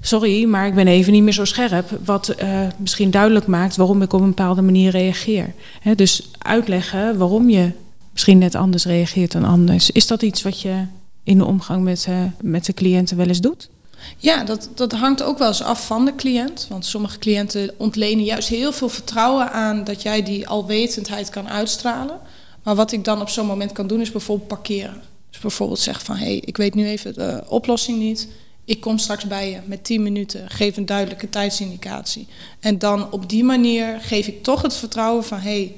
sorry, 0.00 0.44
maar 0.44 0.66
ik 0.66 0.74
ben 0.74 0.86
even 0.86 1.12
niet 1.12 1.22
meer 1.22 1.32
zo 1.32 1.44
scherp. 1.44 1.98
Wat 2.04 2.34
uh, 2.42 2.60
misschien 2.76 3.10
duidelijk 3.10 3.46
maakt 3.46 3.76
waarom 3.76 4.02
ik 4.02 4.12
op 4.12 4.20
een 4.20 4.28
bepaalde 4.28 4.62
manier 4.62 4.90
reageer. 4.90 5.54
Dus 5.96 6.30
uitleggen 6.38 7.18
waarom 7.18 7.50
je 7.50 7.70
misschien 8.12 8.38
net 8.38 8.54
anders 8.54 8.84
reageert 8.84 9.32
dan 9.32 9.44
anders. 9.44 9.90
Is 9.90 10.06
dat 10.06 10.22
iets 10.22 10.42
wat 10.42 10.60
je 10.60 10.84
in 11.24 11.38
de 11.38 11.44
omgang 11.44 11.82
met, 11.82 12.06
uh, 12.08 12.22
met 12.42 12.64
de 12.64 12.72
cliënten 12.72 13.16
wel 13.16 13.26
eens 13.26 13.40
doet? 13.40 13.68
Ja, 14.16 14.44
dat, 14.44 14.68
dat 14.74 14.92
hangt 14.92 15.22
ook 15.22 15.38
wel 15.38 15.48
eens 15.48 15.62
af 15.62 15.86
van 15.86 16.04
de 16.04 16.14
cliënt. 16.14 16.66
Want 16.68 16.86
sommige 16.86 17.18
cliënten 17.18 17.70
ontlenen 17.76 18.24
juist 18.24 18.48
heel 18.48 18.72
veel 18.72 18.88
vertrouwen 18.88 19.52
aan 19.52 19.84
dat 19.84 20.02
jij 20.02 20.22
die 20.22 20.48
alwetendheid 20.48 21.30
kan 21.30 21.48
uitstralen. 21.48 22.18
Maar 22.62 22.74
wat 22.74 22.92
ik 22.92 23.04
dan 23.04 23.20
op 23.20 23.28
zo'n 23.28 23.46
moment 23.46 23.72
kan 23.72 23.86
doen 23.86 24.00
is 24.00 24.12
bijvoorbeeld 24.12 24.48
parkeren. 24.48 25.02
Dus 25.30 25.40
bijvoorbeeld 25.40 25.78
zeggen 25.78 26.04
van 26.04 26.16
hé, 26.16 26.24
hey, 26.24 26.42
ik 26.44 26.56
weet 26.56 26.74
nu 26.74 26.86
even 26.86 27.14
de 27.14 27.44
oplossing 27.48 27.98
niet. 27.98 28.28
Ik 28.68 28.80
kom 28.80 28.98
straks 28.98 29.26
bij 29.26 29.50
je 29.50 29.60
met 29.64 29.84
10 29.84 30.02
minuten, 30.02 30.50
geef 30.50 30.76
een 30.76 30.86
duidelijke 30.86 31.28
tijdsindicatie. 31.28 32.28
En 32.60 32.78
dan 32.78 33.12
op 33.12 33.28
die 33.28 33.44
manier 33.44 34.00
geef 34.00 34.26
ik 34.26 34.42
toch 34.42 34.62
het 34.62 34.74
vertrouwen 34.74 35.24
van 35.24 35.38
hé, 35.38 35.50
hey, 35.50 35.74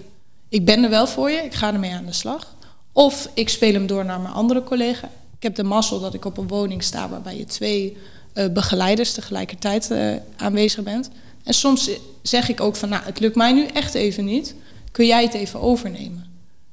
ik 0.48 0.64
ben 0.64 0.84
er 0.84 0.90
wel 0.90 1.06
voor 1.06 1.30
je, 1.30 1.36
ik 1.36 1.54
ga 1.54 1.72
ermee 1.72 1.92
aan 1.92 2.06
de 2.06 2.12
slag. 2.12 2.54
Of 2.92 3.30
ik 3.34 3.48
speel 3.48 3.72
hem 3.72 3.86
door 3.86 4.04
naar 4.04 4.20
mijn 4.20 4.34
andere 4.34 4.62
collega 4.64 5.10
Ik 5.36 5.42
heb 5.42 5.54
de 5.54 5.62
mazzel 5.62 6.00
dat 6.00 6.14
ik 6.14 6.24
op 6.24 6.38
een 6.38 6.48
woning 6.48 6.82
sta 6.82 7.08
waarbij 7.08 7.36
je 7.36 7.44
twee 7.44 7.96
uh, 8.34 8.48
begeleiders 8.48 9.12
tegelijkertijd 9.12 9.90
uh, 9.90 10.14
aanwezig 10.36 10.84
bent. 10.84 11.10
En 11.44 11.54
soms 11.54 11.90
zeg 12.22 12.48
ik 12.48 12.60
ook 12.60 12.76
van, 12.76 12.88
nou, 12.88 13.04
het 13.04 13.20
lukt 13.20 13.36
mij 13.36 13.52
nu 13.52 13.66
echt 13.66 13.94
even 13.94 14.24
niet. 14.24 14.54
Kun 14.92 15.06
jij 15.06 15.22
het 15.22 15.34
even 15.34 15.60
overnemen? 15.60 16.26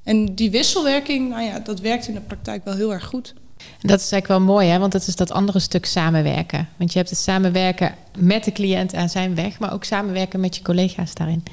En 0.03 0.36
die 0.36 0.51
wisselwerking, 0.51 1.29
nou 1.29 1.43
ja, 1.43 1.59
dat 1.59 1.79
werkt 1.79 2.07
in 2.07 2.13
de 2.13 2.21
praktijk 2.21 2.65
wel 2.65 2.75
heel 2.75 2.93
erg 2.93 3.05
goed. 3.05 3.33
Dat 3.82 4.00
is 4.00 4.12
eigenlijk 4.12 4.28
wel 4.28 4.54
mooi, 4.54 4.68
hè? 4.68 4.80
want 4.80 4.92
dat 4.92 5.08
is 5.08 5.16
dat 5.16 5.32
andere 5.32 5.60
stuk 5.60 5.86
samenwerken. 5.86 6.68
Want 6.78 6.92
je 6.92 6.98
hebt 6.98 7.10
het 7.10 7.20
samenwerken 7.20 7.96
met 8.18 8.44
de 8.44 8.52
cliënt 8.52 8.96
aan 8.96 9.10
zijn 9.10 9.36
weg, 9.36 9.60
maar 9.60 9.74
ook 9.74 9.84
samenwerken 9.84 10.40
met 10.40 10.56
je 10.56 10.62
collega's 10.62 11.14
daarin. 11.14 11.44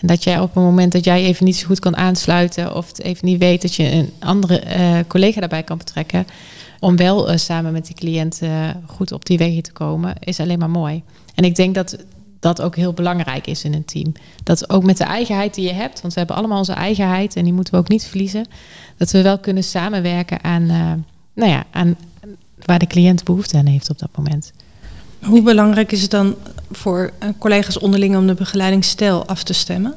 En 0.00 0.06
dat 0.06 0.24
jij 0.24 0.40
op 0.40 0.54
het 0.54 0.64
moment 0.64 0.92
dat 0.92 1.04
jij 1.04 1.22
even 1.22 1.44
niet 1.44 1.56
zo 1.56 1.66
goed 1.66 1.78
kan 1.78 1.96
aansluiten 1.96 2.76
of 2.76 2.86
het 2.86 3.02
even 3.02 3.26
niet 3.26 3.38
weet, 3.38 3.62
dat 3.62 3.74
je 3.74 3.90
een 3.90 4.12
andere 4.18 4.62
uh, 4.76 4.98
collega 5.06 5.40
daarbij 5.40 5.62
kan 5.62 5.78
betrekken. 5.78 6.26
Om 6.80 6.96
wel 6.96 7.30
uh, 7.30 7.36
samen 7.36 7.72
met 7.72 7.86
die 7.86 7.96
cliënt 7.96 8.40
uh, 8.42 8.68
goed 8.86 9.12
op 9.12 9.26
die 9.26 9.38
weg 9.38 9.60
te 9.60 9.72
komen, 9.72 10.14
is 10.18 10.40
alleen 10.40 10.58
maar 10.58 10.70
mooi. 10.70 11.02
En 11.34 11.44
ik 11.44 11.54
denk 11.54 11.74
dat 11.74 11.96
dat 12.40 12.62
ook 12.62 12.76
heel 12.76 12.92
belangrijk 12.92 13.46
is 13.46 13.64
in 13.64 13.74
een 13.74 13.84
team. 13.84 14.12
Dat 14.42 14.70
ook 14.70 14.84
met 14.84 14.96
de 14.96 15.04
eigenheid 15.04 15.54
die 15.54 15.66
je 15.66 15.72
hebt, 15.72 16.00
want 16.00 16.12
we 16.12 16.18
hebben 16.18 16.36
allemaal 16.36 16.58
onze 16.58 16.72
eigenheid 16.72 17.36
en 17.36 17.44
die 17.44 17.52
moeten 17.52 17.74
we 17.74 17.80
ook 17.80 17.88
niet 17.88 18.04
verliezen. 18.04 18.46
Dat 18.96 19.10
we 19.10 19.22
wel 19.22 19.38
kunnen 19.38 19.64
samenwerken 19.64 20.44
aan, 20.44 21.04
nou 21.32 21.50
ja, 21.50 21.64
aan 21.70 21.96
waar 22.64 22.78
de 22.78 22.86
cliënt 22.86 23.24
behoefte 23.24 23.56
aan 23.56 23.66
heeft 23.66 23.90
op 23.90 23.98
dat 23.98 24.16
moment. 24.16 24.52
Hoe 25.22 25.42
belangrijk 25.42 25.92
is 25.92 26.02
het 26.02 26.10
dan 26.10 26.34
voor 26.70 27.12
eh, 27.18 27.28
collega's 27.38 27.78
onderling 27.78 28.16
om 28.16 28.26
de 28.26 28.34
begeleidingsstijl 28.34 29.26
af 29.26 29.42
te 29.42 29.52
stemmen? 29.52 29.94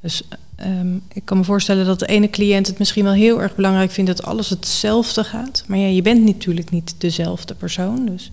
Dus 0.00 0.22
um, 0.66 1.02
ik 1.12 1.24
kan 1.24 1.36
me 1.36 1.44
voorstellen 1.44 1.86
dat 1.86 1.98
de 1.98 2.06
ene 2.06 2.30
cliënt 2.30 2.66
het 2.66 2.78
misschien 2.78 3.04
wel 3.04 3.12
heel 3.12 3.42
erg 3.42 3.54
belangrijk 3.54 3.90
vindt 3.90 4.10
dat 4.16 4.26
alles 4.26 4.50
hetzelfde 4.50 5.24
gaat. 5.24 5.64
Maar 5.66 5.78
ja, 5.78 5.86
je 5.86 6.02
bent 6.02 6.24
natuurlijk 6.24 6.70
niet 6.70 6.94
dezelfde 6.98 7.54
persoon. 7.54 8.06
Dus 8.06 8.30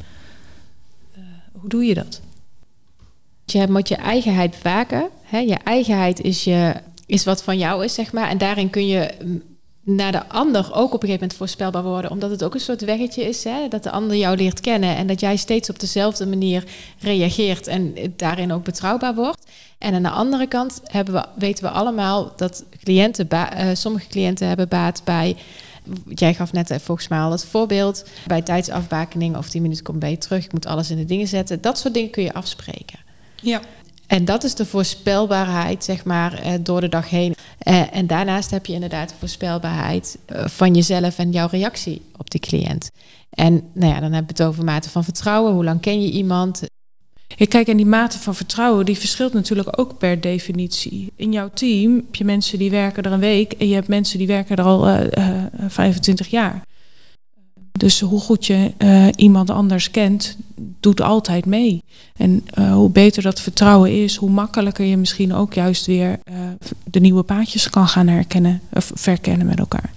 uh, 1.17 1.23
hoe 1.51 1.69
doe 1.69 1.85
je 1.85 1.93
dat? 1.93 2.21
Je 3.45 3.67
moet 3.69 3.87
je 3.87 3.95
eigenheid 3.95 4.61
waken. 4.61 5.09
Hè? 5.23 5.39
Je 5.39 5.55
eigenheid 5.55 6.21
is, 6.21 6.43
je, 6.43 6.75
is 7.05 7.23
wat 7.23 7.43
van 7.43 7.57
jou 7.57 7.83
is, 7.83 7.93
zeg 7.93 8.13
maar. 8.13 8.29
En 8.29 8.37
daarin 8.37 8.69
kun 8.69 8.87
je 8.87 9.13
naar 9.85 10.11
de 10.11 10.27
ander 10.27 10.73
ook 10.73 10.93
op 10.93 11.03
een 11.03 11.09
gegeven 11.09 11.11
moment 11.11 11.33
voorspelbaar 11.33 11.83
worden. 11.83 12.11
Omdat 12.11 12.29
het 12.29 12.43
ook 12.43 12.53
een 12.53 12.59
soort 12.59 12.81
weggetje 12.81 13.23
is. 13.23 13.43
Hè? 13.43 13.67
Dat 13.67 13.83
de 13.83 13.91
ander 13.91 14.17
jou 14.17 14.37
leert 14.37 14.59
kennen. 14.59 14.95
En 14.95 15.07
dat 15.07 15.19
jij 15.19 15.35
steeds 15.35 15.69
op 15.69 15.79
dezelfde 15.79 16.25
manier 16.25 16.63
reageert. 16.99 17.67
En 17.67 17.95
daarin 18.15 18.53
ook 18.53 18.63
betrouwbaar 18.63 19.15
wordt. 19.15 19.51
En 19.77 19.93
aan 19.93 20.03
de 20.03 20.09
andere 20.09 20.47
kant 20.47 20.81
hebben 20.83 21.13
we, 21.13 21.25
weten 21.35 21.63
we 21.63 21.69
allemaal 21.69 22.33
dat 22.35 22.65
cliënten, 22.83 23.27
uh, 23.31 23.69
sommige 23.73 24.07
cliënten 24.07 24.47
hebben 24.47 24.67
baat 24.67 25.01
bij. 25.03 25.35
Jij 26.09 26.33
gaf 26.33 26.51
net 26.51 26.69
eh, 26.69 26.79
volgens 26.79 27.07
mij 27.07 27.19
al 27.19 27.31
het 27.31 27.45
voorbeeld. 27.45 28.05
Bij 28.27 28.41
tijdsafbakening 28.41 29.37
of 29.37 29.49
10 29.49 29.61
minuten 29.61 29.83
komt 29.83 29.99
bij 29.99 30.09
je 30.09 30.17
terug. 30.17 30.45
Ik 30.45 30.51
moet 30.51 30.65
alles 30.65 30.89
in 30.89 30.97
de 30.97 31.05
dingen 31.05 31.27
zetten. 31.27 31.61
Dat 31.61 31.77
soort 31.77 31.93
dingen 31.93 32.09
kun 32.09 32.23
je 32.23 32.33
afspreken. 32.33 32.99
Ja. 33.41 33.61
En 34.07 34.25
dat 34.25 34.43
is 34.43 34.55
de 34.55 34.65
voorspelbaarheid, 34.65 35.83
zeg 35.83 36.03
maar, 36.03 36.33
eh, 36.33 36.53
door 36.61 36.81
de 36.81 36.89
dag 36.89 37.09
heen. 37.09 37.35
Eh, 37.57 37.95
en 37.95 38.07
daarnaast 38.07 38.51
heb 38.51 38.65
je 38.65 38.73
inderdaad 38.73 39.09
de 39.09 39.15
voorspelbaarheid 39.19 40.17
eh, 40.25 40.47
van 40.47 40.73
jezelf 40.73 41.17
en 41.17 41.31
jouw 41.31 41.47
reactie 41.51 42.01
op 42.17 42.29
die 42.31 42.39
cliënt. 42.39 42.91
En 43.29 43.63
nou 43.73 43.93
ja, 43.93 43.99
dan 43.99 44.13
heb 44.13 44.23
je 44.23 44.43
het 44.43 44.43
over 44.43 44.63
mate 44.63 44.89
van 44.89 45.03
vertrouwen. 45.03 45.53
Hoe 45.53 45.63
lang 45.63 45.81
ken 45.81 46.01
je 46.01 46.11
iemand? 46.11 46.61
Ja, 47.27 47.45
kijk, 47.45 47.67
en 47.67 47.77
die 47.77 47.85
mate 47.85 48.19
van 48.19 48.35
vertrouwen 48.35 48.85
die 48.85 48.97
verschilt 48.97 49.33
natuurlijk 49.33 49.79
ook 49.79 49.97
per 49.97 50.21
definitie. 50.21 51.11
In 51.15 51.31
jouw 51.31 51.49
team 51.53 51.95
heb 51.95 52.15
je 52.15 52.25
mensen 52.25 52.57
die 52.57 52.69
werken 52.69 53.03
er 53.03 53.11
een 53.11 53.19
week 53.19 53.51
en 53.51 53.67
je 53.67 53.73
hebt 53.73 53.87
mensen 53.87 54.17
die 54.17 54.27
werken 54.27 54.55
er 54.55 54.63
al 54.63 54.89
uh, 54.89 55.01
25 55.67 56.27
jaar. 56.27 56.61
Dus 57.77 57.99
hoe 57.99 58.19
goed 58.19 58.45
je 58.45 58.71
uh, 58.77 59.07
iemand 59.15 59.49
anders 59.49 59.91
kent, 59.91 60.37
doet 60.79 61.01
altijd 61.01 61.45
mee. 61.45 61.83
En 62.17 62.47
uh, 62.59 62.73
hoe 62.73 62.89
beter 62.89 63.23
dat 63.23 63.41
vertrouwen 63.41 64.03
is, 64.03 64.15
hoe 64.15 64.29
makkelijker 64.29 64.85
je 64.85 64.97
misschien 64.97 65.33
ook 65.33 65.53
juist 65.53 65.85
weer 65.85 66.19
uh, 66.31 66.37
de 66.83 66.99
nieuwe 66.99 67.23
paadjes 67.23 67.69
kan 67.69 67.87
gaan 67.87 68.07
herkennen 68.07 68.61
of 68.73 68.91
verkennen 68.93 69.47
met 69.47 69.59
elkaar. 69.59 69.93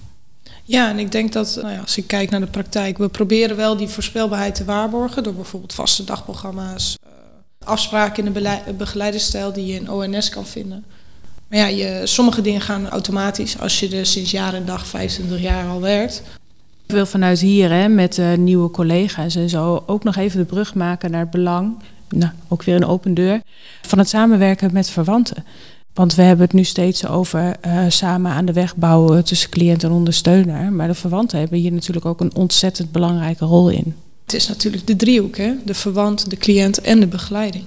Ja, 0.65 0.89
en 0.91 0.99
ik 0.99 1.13
denk 1.13 1.33
dat 1.33 1.59
nou 1.63 1.73
ja, 1.73 1.81
als 1.81 1.97
ik 1.97 2.07
kijk 2.07 2.31
naar 2.31 2.41
de 2.41 2.47
praktijk, 2.47 2.99
we 2.99 3.09
proberen 3.09 3.57
wel 3.57 3.77
die 3.77 3.89
voorspelbaarheid 3.89 4.55
te 4.55 4.65
waarborgen 4.65 5.23
door 5.23 5.35
bijvoorbeeld 5.35 5.75
vaste 5.75 6.05
dagprogramma's, 6.05 6.97
afspraken 7.65 8.27
in 8.27 8.33
de 8.33 8.75
begeleiderstijl 8.77 9.53
die 9.53 9.67
je 9.67 9.75
in 9.75 9.91
ONS 9.91 10.29
kan 10.29 10.47
vinden. 10.47 10.85
Maar 11.49 11.59
ja, 11.59 11.67
je, 11.67 12.07
sommige 12.07 12.41
dingen 12.41 12.61
gaan 12.61 12.89
automatisch 12.89 13.59
als 13.59 13.81
je 13.81 13.97
er 13.97 14.07
sinds 14.07 14.31
jaar 14.31 14.55
en 14.55 14.65
dag 14.65 14.87
25 14.87 15.41
jaar 15.41 15.69
al 15.69 15.81
werkt. 15.81 16.23
Ik 16.89 16.95
wil 16.95 17.07
vanuit 17.07 17.41
hier 17.41 17.71
hè, 17.71 17.89
met 17.89 18.19
uh, 18.19 18.35
nieuwe 18.35 18.71
collega's 18.71 19.35
en 19.35 19.49
zo 19.49 19.83
ook 19.87 20.05
nog 20.05 20.17
even 20.17 20.39
de 20.39 20.45
brug 20.45 20.75
maken 20.75 21.11
naar 21.11 21.21
het 21.21 21.31
belang, 21.31 21.75
nou, 22.09 22.33
ook 22.49 22.63
weer 22.63 22.75
een 22.75 22.87
open 22.87 23.15
deur, 23.15 23.41
van 23.83 23.99
het 23.99 24.09
samenwerken 24.09 24.73
met 24.73 24.91
verwanten. 24.91 25.45
Want 25.95 26.15
we 26.15 26.23
hebben 26.23 26.45
het 26.45 26.55
nu 26.55 26.65
steeds 26.65 27.07
over 27.07 27.57
uh, 27.67 27.85
samen 27.89 28.33
aan 28.33 28.45
de 28.45 28.53
weg 28.53 28.77
bouwen 28.77 29.25
tussen 29.25 29.51
cliënt 29.51 29.85
en 29.85 29.91
ondersteuner. 29.91 30.73
Maar 30.73 30.87
de 30.87 30.95
verwanten 30.95 31.39
hebben 31.39 31.59
hier 31.59 31.73
natuurlijk 31.73 32.07
ook 32.07 32.21
een 32.21 32.35
ontzettend 32.35 32.93
belangrijke 32.93 33.45
rol 33.45 33.69
in. 33.69 33.95
Het 34.25 34.35
is 34.35 34.49
natuurlijk 34.49 34.87
de 34.87 34.97
driehoek, 34.97 35.37
hè? 35.37 35.53
de 35.65 35.75
verwant, 35.75 36.31
de 36.31 36.37
cliënt 36.37 36.81
en 36.81 37.01
de 37.01 37.07
begeleiding. 37.07 37.65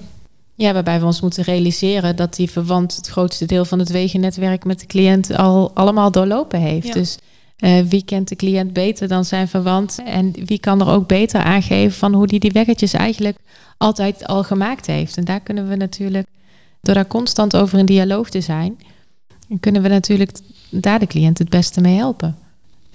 Ja, 0.54 0.72
waarbij 0.72 1.00
we 1.00 1.06
ons 1.06 1.20
moeten 1.20 1.44
realiseren 1.44 2.16
dat 2.16 2.36
die 2.36 2.50
verwant 2.50 2.96
het 2.96 3.08
grootste 3.08 3.46
deel 3.46 3.64
van 3.64 3.78
het 3.78 3.90
wegennetwerk 3.90 4.64
met 4.64 4.80
de 4.80 4.86
cliënt 4.86 5.36
al 5.36 5.70
allemaal 5.74 6.10
doorlopen 6.10 6.60
heeft. 6.60 6.86
Ja. 6.86 6.92
Dus 6.92 7.18
uh, 7.62 7.80
wie 7.80 8.04
kent 8.04 8.28
de 8.28 8.36
cliënt 8.36 8.72
beter 8.72 9.08
dan 9.08 9.24
zijn 9.24 9.48
verwant? 9.48 9.98
En 10.04 10.32
wie 10.44 10.58
kan 10.58 10.80
er 10.80 10.88
ook 10.88 11.06
beter 11.06 11.42
aangeven 11.42 11.98
van 11.98 12.14
hoe 12.14 12.26
die 12.26 12.40
die 12.40 12.52
weggetjes 12.52 12.92
eigenlijk 12.92 13.36
altijd 13.78 14.26
al 14.26 14.44
gemaakt 14.44 14.86
heeft? 14.86 15.16
En 15.16 15.24
daar 15.24 15.40
kunnen 15.40 15.68
we 15.68 15.76
natuurlijk, 15.76 16.26
door 16.80 16.94
daar 16.94 17.06
constant 17.06 17.56
over 17.56 17.78
in 17.78 17.86
dialoog 17.86 18.30
te 18.30 18.40
zijn, 18.40 18.78
kunnen 19.60 19.82
we 19.82 19.88
natuurlijk 19.88 20.38
daar 20.68 20.98
de 20.98 21.06
cliënt 21.06 21.38
het 21.38 21.48
beste 21.48 21.80
mee 21.80 21.96
helpen. 21.96 22.36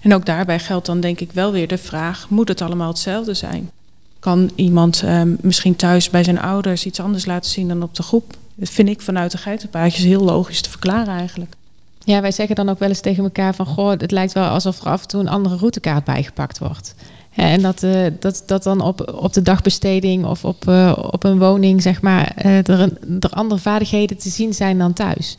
En 0.01 0.13
ook 0.13 0.25
daarbij 0.25 0.59
geldt 0.59 0.85
dan 0.85 0.99
denk 0.99 1.19
ik 1.19 1.31
wel 1.31 1.51
weer 1.51 1.67
de 1.67 1.77
vraag: 1.77 2.29
moet 2.29 2.47
het 2.47 2.61
allemaal 2.61 2.87
hetzelfde 2.87 3.33
zijn? 3.33 3.69
Kan 4.19 4.51
iemand 4.55 5.03
uh, 5.03 5.21
misschien 5.41 5.75
thuis 5.75 6.09
bij 6.09 6.23
zijn 6.23 6.39
ouders 6.39 6.85
iets 6.85 6.99
anders 6.99 7.25
laten 7.25 7.51
zien 7.51 7.67
dan 7.67 7.83
op 7.83 7.95
de 7.95 8.03
groep? 8.03 8.37
Dat 8.55 8.69
vind 8.69 8.89
ik 8.89 9.01
vanuit 9.01 9.31
de 9.31 9.37
geitenpaadjes 9.37 10.03
heel 10.03 10.23
logisch 10.23 10.61
te 10.61 10.69
verklaren 10.69 11.17
eigenlijk. 11.17 11.55
Ja, 12.07 12.21
wij 12.21 12.31
zeggen 12.31 12.55
dan 12.55 12.69
ook 12.69 12.79
wel 12.79 12.89
eens 12.89 12.99
tegen 12.99 13.23
elkaar 13.23 13.55
van... 13.55 13.65
goh, 13.65 13.89
het 13.89 14.11
lijkt 14.11 14.33
wel 14.33 14.47
alsof 14.47 14.79
er 14.79 14.87
af 14.87 15.01
en 15.01 15.07
toe 15.07 15.19
een 15.19 15.27
andere 15.27 15.55
routekaart 15.55 16.03
bijgepakt 16.03 16.57
wordt. 16.57 16.95
en 17.35 17.61
dat, 17.61 17.83
uh, 17.83 18.05
dat, 18.19 18.43
dat 18.45 18.63
dan 18.63 18.81
op, 18.81 19.13
op 19.21 19.33
de 19.33 19.41
dagbesteding 19.41 20.25
of 20.25 20.45
op, 20.45 20.65
uh, 20.69 20.97
op 21.11 21.23
een 21.23 21.39
woning, 21.39 21.81
zeg 21.81 22.01
maar... 22.01 22.33
Uh, 22.45 22.67
er, 22.67 22.97
er 23.19 23.29
andere 23.29 23.61
vaardigheden 23.61 24.17
te 24.17 24.29
zien 24.29 24.53
zijn 24.53 24.77
dan 24.77 24.93
thuis. 24.93 25.37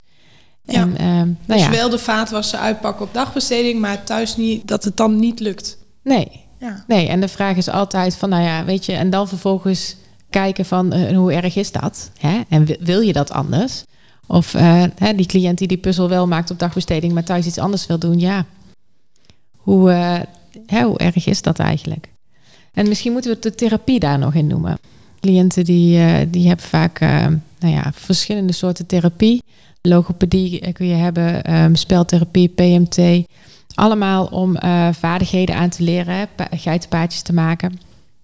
Ja. 0.63 0.89
En, 0.97 1.39
nou 1.47 1.61
dus 1.61 1.63
ja. 1.63 1.71
wel 1.71 1.89
de 1.89 1.99
vaatwassen 1.99 2.59
uitpakken 2.59 3.07
op 3.07 3.15
dagbesteding... 3.15 3.81
maar 3.81 4.05
thuis 4.05 4.37
niet, 4.37 4.69
dat 4.69 4.85
het 4.85 4.97
dan 4.97 5.19
niet 5.19 5.41
lukt. 5.41 5.79
Nee. 6.03 6.47
Ja. 6.59 6.85
nee, 6.87 7.09
en 7.09 7.21
de 7.21 7.29
vraag 7.29 7.57
is 7.57 7.69
altijd 7.69 8.17
van, 8.17 8.29
nou 8.29 8.43
ja, 8.43 8.65
weet 8.65 8.87
je... 8.87 8.93
en 8.93 9.11
dan 9.11 9.29
vervolgens 9.29 9.97
kijken 10.31 10.65
van 10.65 10.95
hoe 11.15 11.33
erg 11.33 11.57
is 11.57 11.73
dat? 11.73 12.11
Hè? 12.19 12.41
En 12.49 12.67
wil 12.81 13.01
je 13.01 13.13
dat 13.13 13.31
anders? 13.31 13.85
Of 14.31 14.55
uh, 14.55 14.85
hè, 14.95 15.15
die 15.15 15.27
cliënt 15.27 15.59
die 15.59 15.69
die 15.69 15.77
puzzel 15.77 16.09
wel 16.09 16.27
maakt 16.27 16.51
op 16.51 16.59
dagbesteding, 16.59 17.13
maar 17.13 17.25
thuis 17.25 17.47
iets 17.47 17.59
anders 17.59 17.87
wil 17.87 17.99
doen. 17.99 18.21
Ja, 18.21 18.45
hoe, 19.57 19.91
hè, 20.67 20.83
hoe 20.83 20.99
erg 20.99 21.27
is 21.27 21.43
dat 21.43 21.59
eigenlijk? 21.59 22.09
En 22.73 22.89
misschien 22.89 23.13
moeten 23.13 23.31
we 23.31 23.39
de 23.41 23.55
therapie 23.55 24.01
daar 24.01 24.19
nog 24.19 24.35
in 24.35 24.47
noemen. 24.47 24.79
Cliënten 25.21 25.65
die, 25.65 25.99
uh, 25.99 26.15
die 26.29 26.47
hebben 26.47 26.67
vaak 26.67 27.01
nou 27.59 27.75
ja, 27.75 27.93
verschillende 27.95 28.53
soorten 28.53 28.87
therapie. 28.87 29.43
Logopedie 29.83 30.73
kun 30.73 30.87
je 30.87 30.95
hebben, 30.95 31.55
um, 31.55 31.75
speltherapie, 31.75 32.49
PMT. 32.49 33.27
Allemaal 33.75 34.27
om 34.27 34.57
vaardigheden 34.93 35.55
aan 35.55 35.69
te 35.69 35.83
leren, 35.83 36.29
geitenpaadjes 36.51 37.23
te 37.23 37.33
maken. 37.33 37.79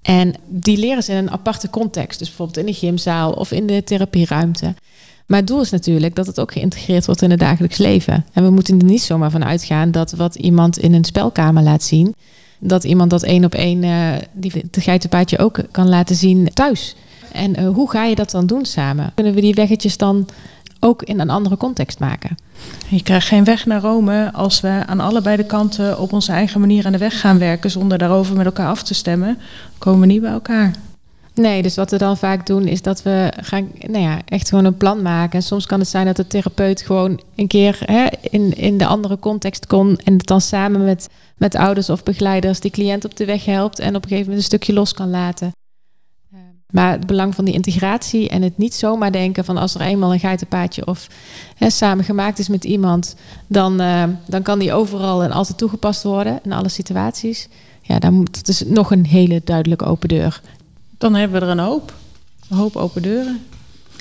En 0.05 0.35
die 0.47 0.79
leren 0.79 1.03
ze 1.03 1.13
in 1.13 1.19
een 1.19 1.31
aparte 1.31 1.71
context. 1.71 2.19
Dus 2.19 2.29
bijvoorbeeld 2.29 2.59
in 2.59 2.67
de 2.67 2.79
gymzaal 2.79 3.33
of 3.33 3.53
in 3.53 3.67
de 3.67 3.85
therapieruimte. 3.85 4.75
Maar 5.27 5.39
het 5.39 5.47
doel 5.47 5.61
is 5.61 5.71
natuurlijk 5.71 6.15
dat 6.15 6.27
het 6.27 6.41
ook 6.41 6.53
geïntegreerd 6.53 7.07
wordt 7.07 7.23
in 7.23 7.31
het 7.31 7.41
dagelijks 7.41 7.79
leven. 7.79 8.27
En 8.33 8.45
we 8.45 8.51
moeten 8.51 8.79
er 8.79 8.85
niet 8.85 9.03
zomaar 9.03 9.31
van 9.31 9.45
uitgaan 9.45 9.91
dat 9.91 10.13
wat 10.13 10.35
iemand 10.35 10.79
in 10.79 10.95
een 10.95 11.05
spelkamer 11.05 11.63
laat 11.63 11.83
zien, 11.83 12.15
dat 12.59 12.85
iemand 12.85 13.11
dat 13.11 13.23
één 13.23 13.45
op 13.45 13.55
één, 13.55 13.83
uh, 13.83 14.13
die 14.33 14.53
geitenpaadje 14.71 15.39
ook 15.39 15.59
kan 15.71 15.89
laten 15.89 16.17
zien 16.17 16.51
thuis. 16.53 16.97
En 17.33 17.61
uh, 17.61 17.69
hoe 17.69 17.91
ga 17.91 18.05
je 18.05 18.15
dat 18.15 18.31
dan 18.31 18.47
doen 18.47 18.65
samen? 18.65 19.13
Kunnen 19.15 19.35
we 19.35 19.41
die 19.41 19.55
weggetjes 19.55 19.97
dan 19.97 20.27
ook 20.81 21.03
in 21.03 21.21
een 21.21 21.31
andere 21.31 21.57
context 21.57 21.99
maken? 21.99 22.37
Je 22.89 23.03
krijgt 23.03 23.29
geen 23.29 23.45
weg 23.45 23.67
naar 23.67 23.81
Rome 23.81 24.31
als 24.33 24.61
we 24.61 24.83
aan 24.87 25.01
allebei 25.01 25.37
de 25.37 25.45
kanten 25.45 25.99
op 25.99 26.13
onze 26.13 26.33
eigen 26.33 26.61
manier 26.61 26.87
aan 26.87 26.93
de 26.93 26.99
weg 26.99 27.21
gaan 27.21 27.39
werken 27.39 27.71
zonder 27.71 27.99
daarover 27.99 28.37
met 28.37 28.47
elkaar 28.47 28.69
af 28.69 28.83
te 28.83 28.95
stemmen. 28.95 29.39
komen 29.79 30.01
we 30.01 30.07
niet 30.07 30.21
bij 30.21 30.33
elkaar. 30.33 30.73
Nee, 31.35 31.63
dus 31.63 31.77
wat 31.77 31.91
we 31.91 31.99
dan 31.99 32.17
vaak 32.17 32.47
doen 32.47 32.67
is 32.67 32.83
dat 32.83 33.03
we 33.03 33.33
gaan, 33.37 33.71
nou 33.81 34.05
ja, 34.05 34.21
echt 34.25 34.49
gewoon 34.49 34.65
een 34.65 34.77
plan 34.77 35.03
maken. 35.03 35.39
En 35.39 35.43
soms 35.43 35.67
kan 35.67 35.79
het 35.79 35.89
zijn 35.89 36.07
dat 36.07 36.17
de 36.17 36.27
therapeut 36.27 36.83
gewoon 36.83 37.21
een 37.35 37.47
keer 37.47 37.79
hè, 37.85 38.07
in, 38.21 38.57
in 38.57 38.79
de 38.79 38.87
andere 38.87 39.19
context 39.19 39.67
kon 39.67 39.97
en 39.97 40.13
het 40.13 40.27
dan 40.27 40.41
samen 40.41 40.85
met, 40.85 41.09
met 41.37 41.55
ouders 41.55 41.91
of 41.91 42.03
begeleiders 42.03 42.61
die 42.61 42.71
cliënt 42.71 43.05
op 43.05 43.17
de 43.17 43.25
weg 43.25 43.45
helpt 43.45 43.79
en 43.79 43.89
op 43.89 44.03
een 44.03 44.09
gegeven 44.09 44.21
moment 44.21 44.37
een 44.37 44.59
stukje 44.59 44.73
los 44.73 44.93
kan 44.93 45.11
laten. 45.11 45.53
Maar 46.75 46.93
het 46.93 47.07
belang 47.07 47.35
van 47.35 47.45
die 47.45 47.55
integratie 47.55 48.29
en 48.29 48.43
het 48.43 48.59
niet 48.59 48.75
zomaar 48.75 49.13
denken 49.13 49.45
van 49.45 49.57
als 49.57 49.75
er 49.75 49.81
eenmaal 49.81 50.13
een 50.13 50.21
geitenpaadje 50.21 50.87
of 50.87 51.09
hè, 51.57 51.71
samen 51.71 52.05
gemaakt 52.05 52.39
is 52.39 52.49
met 52.49 52.65
iemand, 52.65 53.17
dan, 53.47 53.81
uh, 53.81 54.05
dan 54.27 54.43
kan 54.43 54.59
die 54.59 54.73
overal 54.73 55.23
en 55.23 55.33
altijd 55.33 55.59
toegepast 55.59 56.03
worden 56.03 56.41
in 56.43 56.53
alle 56.53 56.69
situaties. 56.69 57.49
Ja, 57.83 57.99
dan 57.99 58.15
moet 58.15 58.37
het 58.37 58.49
is 58.49 58.65
nog 58.67 58.91
een 58.91 59.07
hele 59.07 59.41
duidelijke 59.45 59.85
open 59.85 60.09
deur. 60.09 60.41
Dan 60.99 61.15
hebben 61.15 61.41
we 61.41 61.47
er 61.47 61.53
een 61.53 61.59
hoop. 61.59 61.93
Een 62.49 62.57
hoop 62.57 62.77
open 62.77 63.03
deuren. 63.03 63.47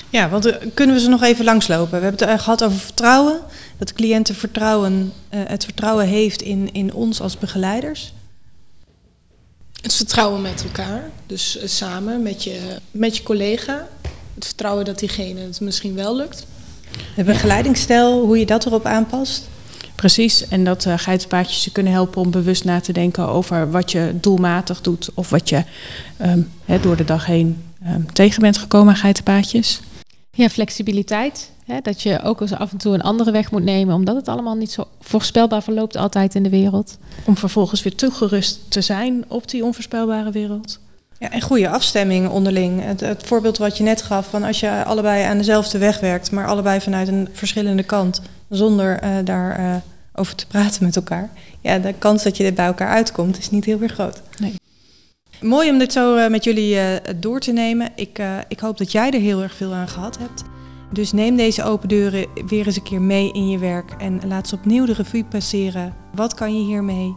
Ja, 0.10 0.30
want 0.30 0.48
uh, 0.48 0.56
kunnen 0.74 0.96
we 0.96 1.02
ze 1.02 1.10
nog 1.10 1.22
even 1.24 1.46
langslopen? 1.46 2.00
We 2.00 2.06
hebben 2.06 2.28
het 2.30 2.42
gehad 2.42 2.64
over 2.64 2.80
vertrouwen. 2.80 3.40
Dat 3.78 3.88
de 3.88 3.94
cliënten 3.94 4.36
vertrouwen, 4.36 5.14
uh, 5.34 5.40
het 5.44 5.64
vertrouwen 5.64 6.08
heeft 6.08 6.42
in, 6.42 6.74
in 6.74 6.94
ons 6.94 7.22
als 7.22 7.38
begeleiders. 7.38 8.14
Het 9.82 9.94
vertrouwen 9.94 10.42
met 10.42 10.64
elkaar. 10.64 11.10
Dus 11.26 11.58
uh, 11.58 11.68
samen 11.68 12.22
met 12.22 12.44
je, 12.44 12.60
met 12.92 13.18
je 13.18 13.24
collega. 13.24 13.88
Het 14.36 14.46
vertrouwen 14.46 14.86
dat 14.86 15.00
diegene 15.00 15.40
het 15.40 15.62
misschien 15.62 15.96
wel 15.96 16.16
lukt. 16.16 16.46
De 17.16 17.24
begeleidingsstijl, 17.24 18.26
hoe 18.26 18.40
je 18.40 18.46
dat 18.46 18.66
erop 18.66 18.86
aanpast. 18.86 19.48
Precies, 20.04 20.48
en 20.48 20.64
dat 20.64 20.86
uh, 20.86 20.94
geitenpaadjes 20.98 21.64
je 21.64 21.72
kunnen 21.72 21.94
helpen 21.94 22.22
om 22.22 22.32
bewust 22.32 22.64
na 22.64 22.80
te 22.80 22.94
denken 22.94 23.28
over 23.28 23.72
wat 23.72 23.92
je 23.92 24.14
doelmatig 24.22 24.82
doet 24.82 25.10
of 25.14 25.30
wat 25.30 25.50
je 25.50 25.64
um, 26.22 26.52
he, 26.66 26.80
door 26.80 26.96
de 26.96 27.04
dag 27.04 27.26
heen 27.26 27.64
um, 27.88 28.14
tegen 28.14 28.42
bent 28.42 28.58
gekomen 28.58 28.94
aan 28.94 29.00
geitenpaadjes. 29.00 29.80
Ja, 30.32 30.50
flexibiliteit. 30.50 31.52
Hè, 31.66 31.80
dat 31.82 32.02
je 32.02 32.22
ook 32.24 32.42
eens 32.42 32.54
af 32.54 32.72
en 32.72 32.78
toe 32.78 32.94
een 32.94 33.02
andere 33.02 33.32
weg 33.32 33.52
moet 33.52 33.64
nemen, 33.64 33.96
omdat 33.96 34.16
het 34.16 34.28
allemaal 34.28 34.56
niet 34.56 34.72
zo 34.72 34.88
voorspelbaar 35.02 35.64
verloopt 35.64 35.98
altijd 35.98 36.36
in 36.36 36.44
de 36.44 36.50
wereld. 36.50 36.98
Om 37.26 37.38
vervolgens 37.38 37.84
weer 37.84 37.96
toegerust 37.96 38.60
te 38.72 38.82
zijn 38.82 39.26
op 39.28 39.50
die 39.50 39.64
onvoorspelbare 39.64 40.32
wereld. 40.32 40.80
Ja, 41.20 41.32
en 41.32 41.42
goede 41.42 41.70
afstemming 41.70 42.30
onderling. 42.30 42.84
Het, 42.84 43.00
het, 43.00 43.24
voorbeeld 43.24 43.58
wat 43.58 43.78
je 43.78 43.84
net 43.84 44.02
gaf, 44.02 44.28
van 44.30 44.44
als 44.44 44.60
je 44.60 44.84
allebei 44.84 45.24
aan 45.24 45.38
dezelfde 45.38 45.78
weg 45.78 46.00
werkt, 46.00 46.32
maar 46.32 46.48
allebei 46.48 46.82
vanuit 46.82 47.08
een 47.08 47.30
verschillende 47.32 47.84
kant, 47.84 48.22
zonder 48.50 49.04
uh, 49.04 49.10
daar 49.24 49.60
uh, 49.60 49.76
over 50.14 50.36
te 50.36 50.48
praten 50.48 50.84
met 50.84 50.96
elkaar. 50.96 51.30
Ja, 51.62 51.80
de 51.80 51.94
kans 52.00 52.24
dat 52.24 52.38
je 52.38 52.44
dit 52.44 52.56
bij 52.56 52.66
elkaar 52.66 52.90
uitkomt, 52.90 53.38
is 53.38 53.50
niet 53.50 53.66
heel 53.66 53.82
erg 53.82 53.94
groot. 53.94 54.22
Nee. 54.40 54.56
Mooi 55.42 55.70
om 55.70 55.78
dit 55.78 55.94
zo 55.94 56.18
uh, 56.18 56.28
met 56.28 56.44
jullie 56.44 56.78
door 57.20 57.40
te 57.40 57.52
nemen. 57.52 57.92
Ik, 57.96 58.22
ik 58.48 58.60
hoop 58.60 58.78
dat 58.78 58.92
jij 58.92 59.12
er 59.12 59.20
heel 59.20 59.42
erg 59.42 59.54
veel 59.54 59.74
aan 59.74 59.88
gehad 59.88 60.18
hebt. 60.18 60.44
Dus 60.94 61.12
neem 61.12 61.36
deze 61.36 61.64
open 61.64 61.88
deuren 61.88 62.28
weer 62.48 62.66
eens 62.66 62.76
een 62.76 62.84
keer 62.84 63.02
mee 63.02 63.32
in 63.32 63.50
je 63.50 63.58
werk 63.58 63.92
en 63.92 64.28
laat 64.28 64.48
ze 64.48 64.56
opnieuw 64.56 64.86
de 64.86 64.94
revue 64.94 65.26
passeren. 65.26 65.96
Wat 66.16 66.34
kan 66.34 66.58
je 66.58 66.64
hiermee? 66.64 67.16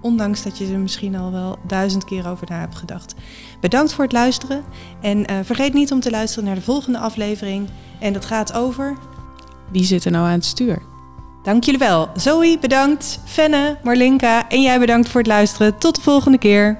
Ondanks 0.00 0.42
dat 0.42 0.58
je 0.58 0.72
er 0.72 0.78
misschien 0.78 1.16
al 1.16 1.32
wel 1.32 1.58
duizend 1.66 2.04
keer 2.04 2.28
over 2.28 2.46
na 2.50 2.60
hebt 2.60 2.76
gedacht. 2.76 3.14
Bedankt 3.60 3.92
voor 3.92 4.04
het 4.04 4.12
luisteren 4.12 4.64
en 5.00 5.30
uh, 5.30 5.38
vergeet 5.42 5.72
niet 5.72 5.92
om 5.92 6.00
te 6.00 6.10
luisteren 6.10 6.44
naar 6.44 6.54
de 6.54 6.60
volgende 6.60 6.98
aflevering. 6.98 7.68
En 7.98 8.12
dat 8.12 8.24
gaat 8.24 8.52
over. 8.52 8.96
Wie 9.72 9.84
zit 9.84 10.04
er 10.04 10.10
nou 10.10 10.26
aan 10.26 10.32
het 10.32 10.44
stuur? 10.44 10.82
Dank 11.42 11.64
jullie 11.64 11.80
wel. 11.80 12.08
Zoe, 12.14 12.58
bedankt. 12.60 13.20
Fenne, 13.24 13.78
Marlinka 13.82 14.48
en 14.48 14.62
jij 14.62 14.78
bedankt 14.78 15.08
voor 15.08 15.20
het 15.20 15.28
luisteren. 15.28 15.78
Tot 15.78 15.94
de 15.94 16.02
volgende 16.02 16.38
keer. 16.38 16.78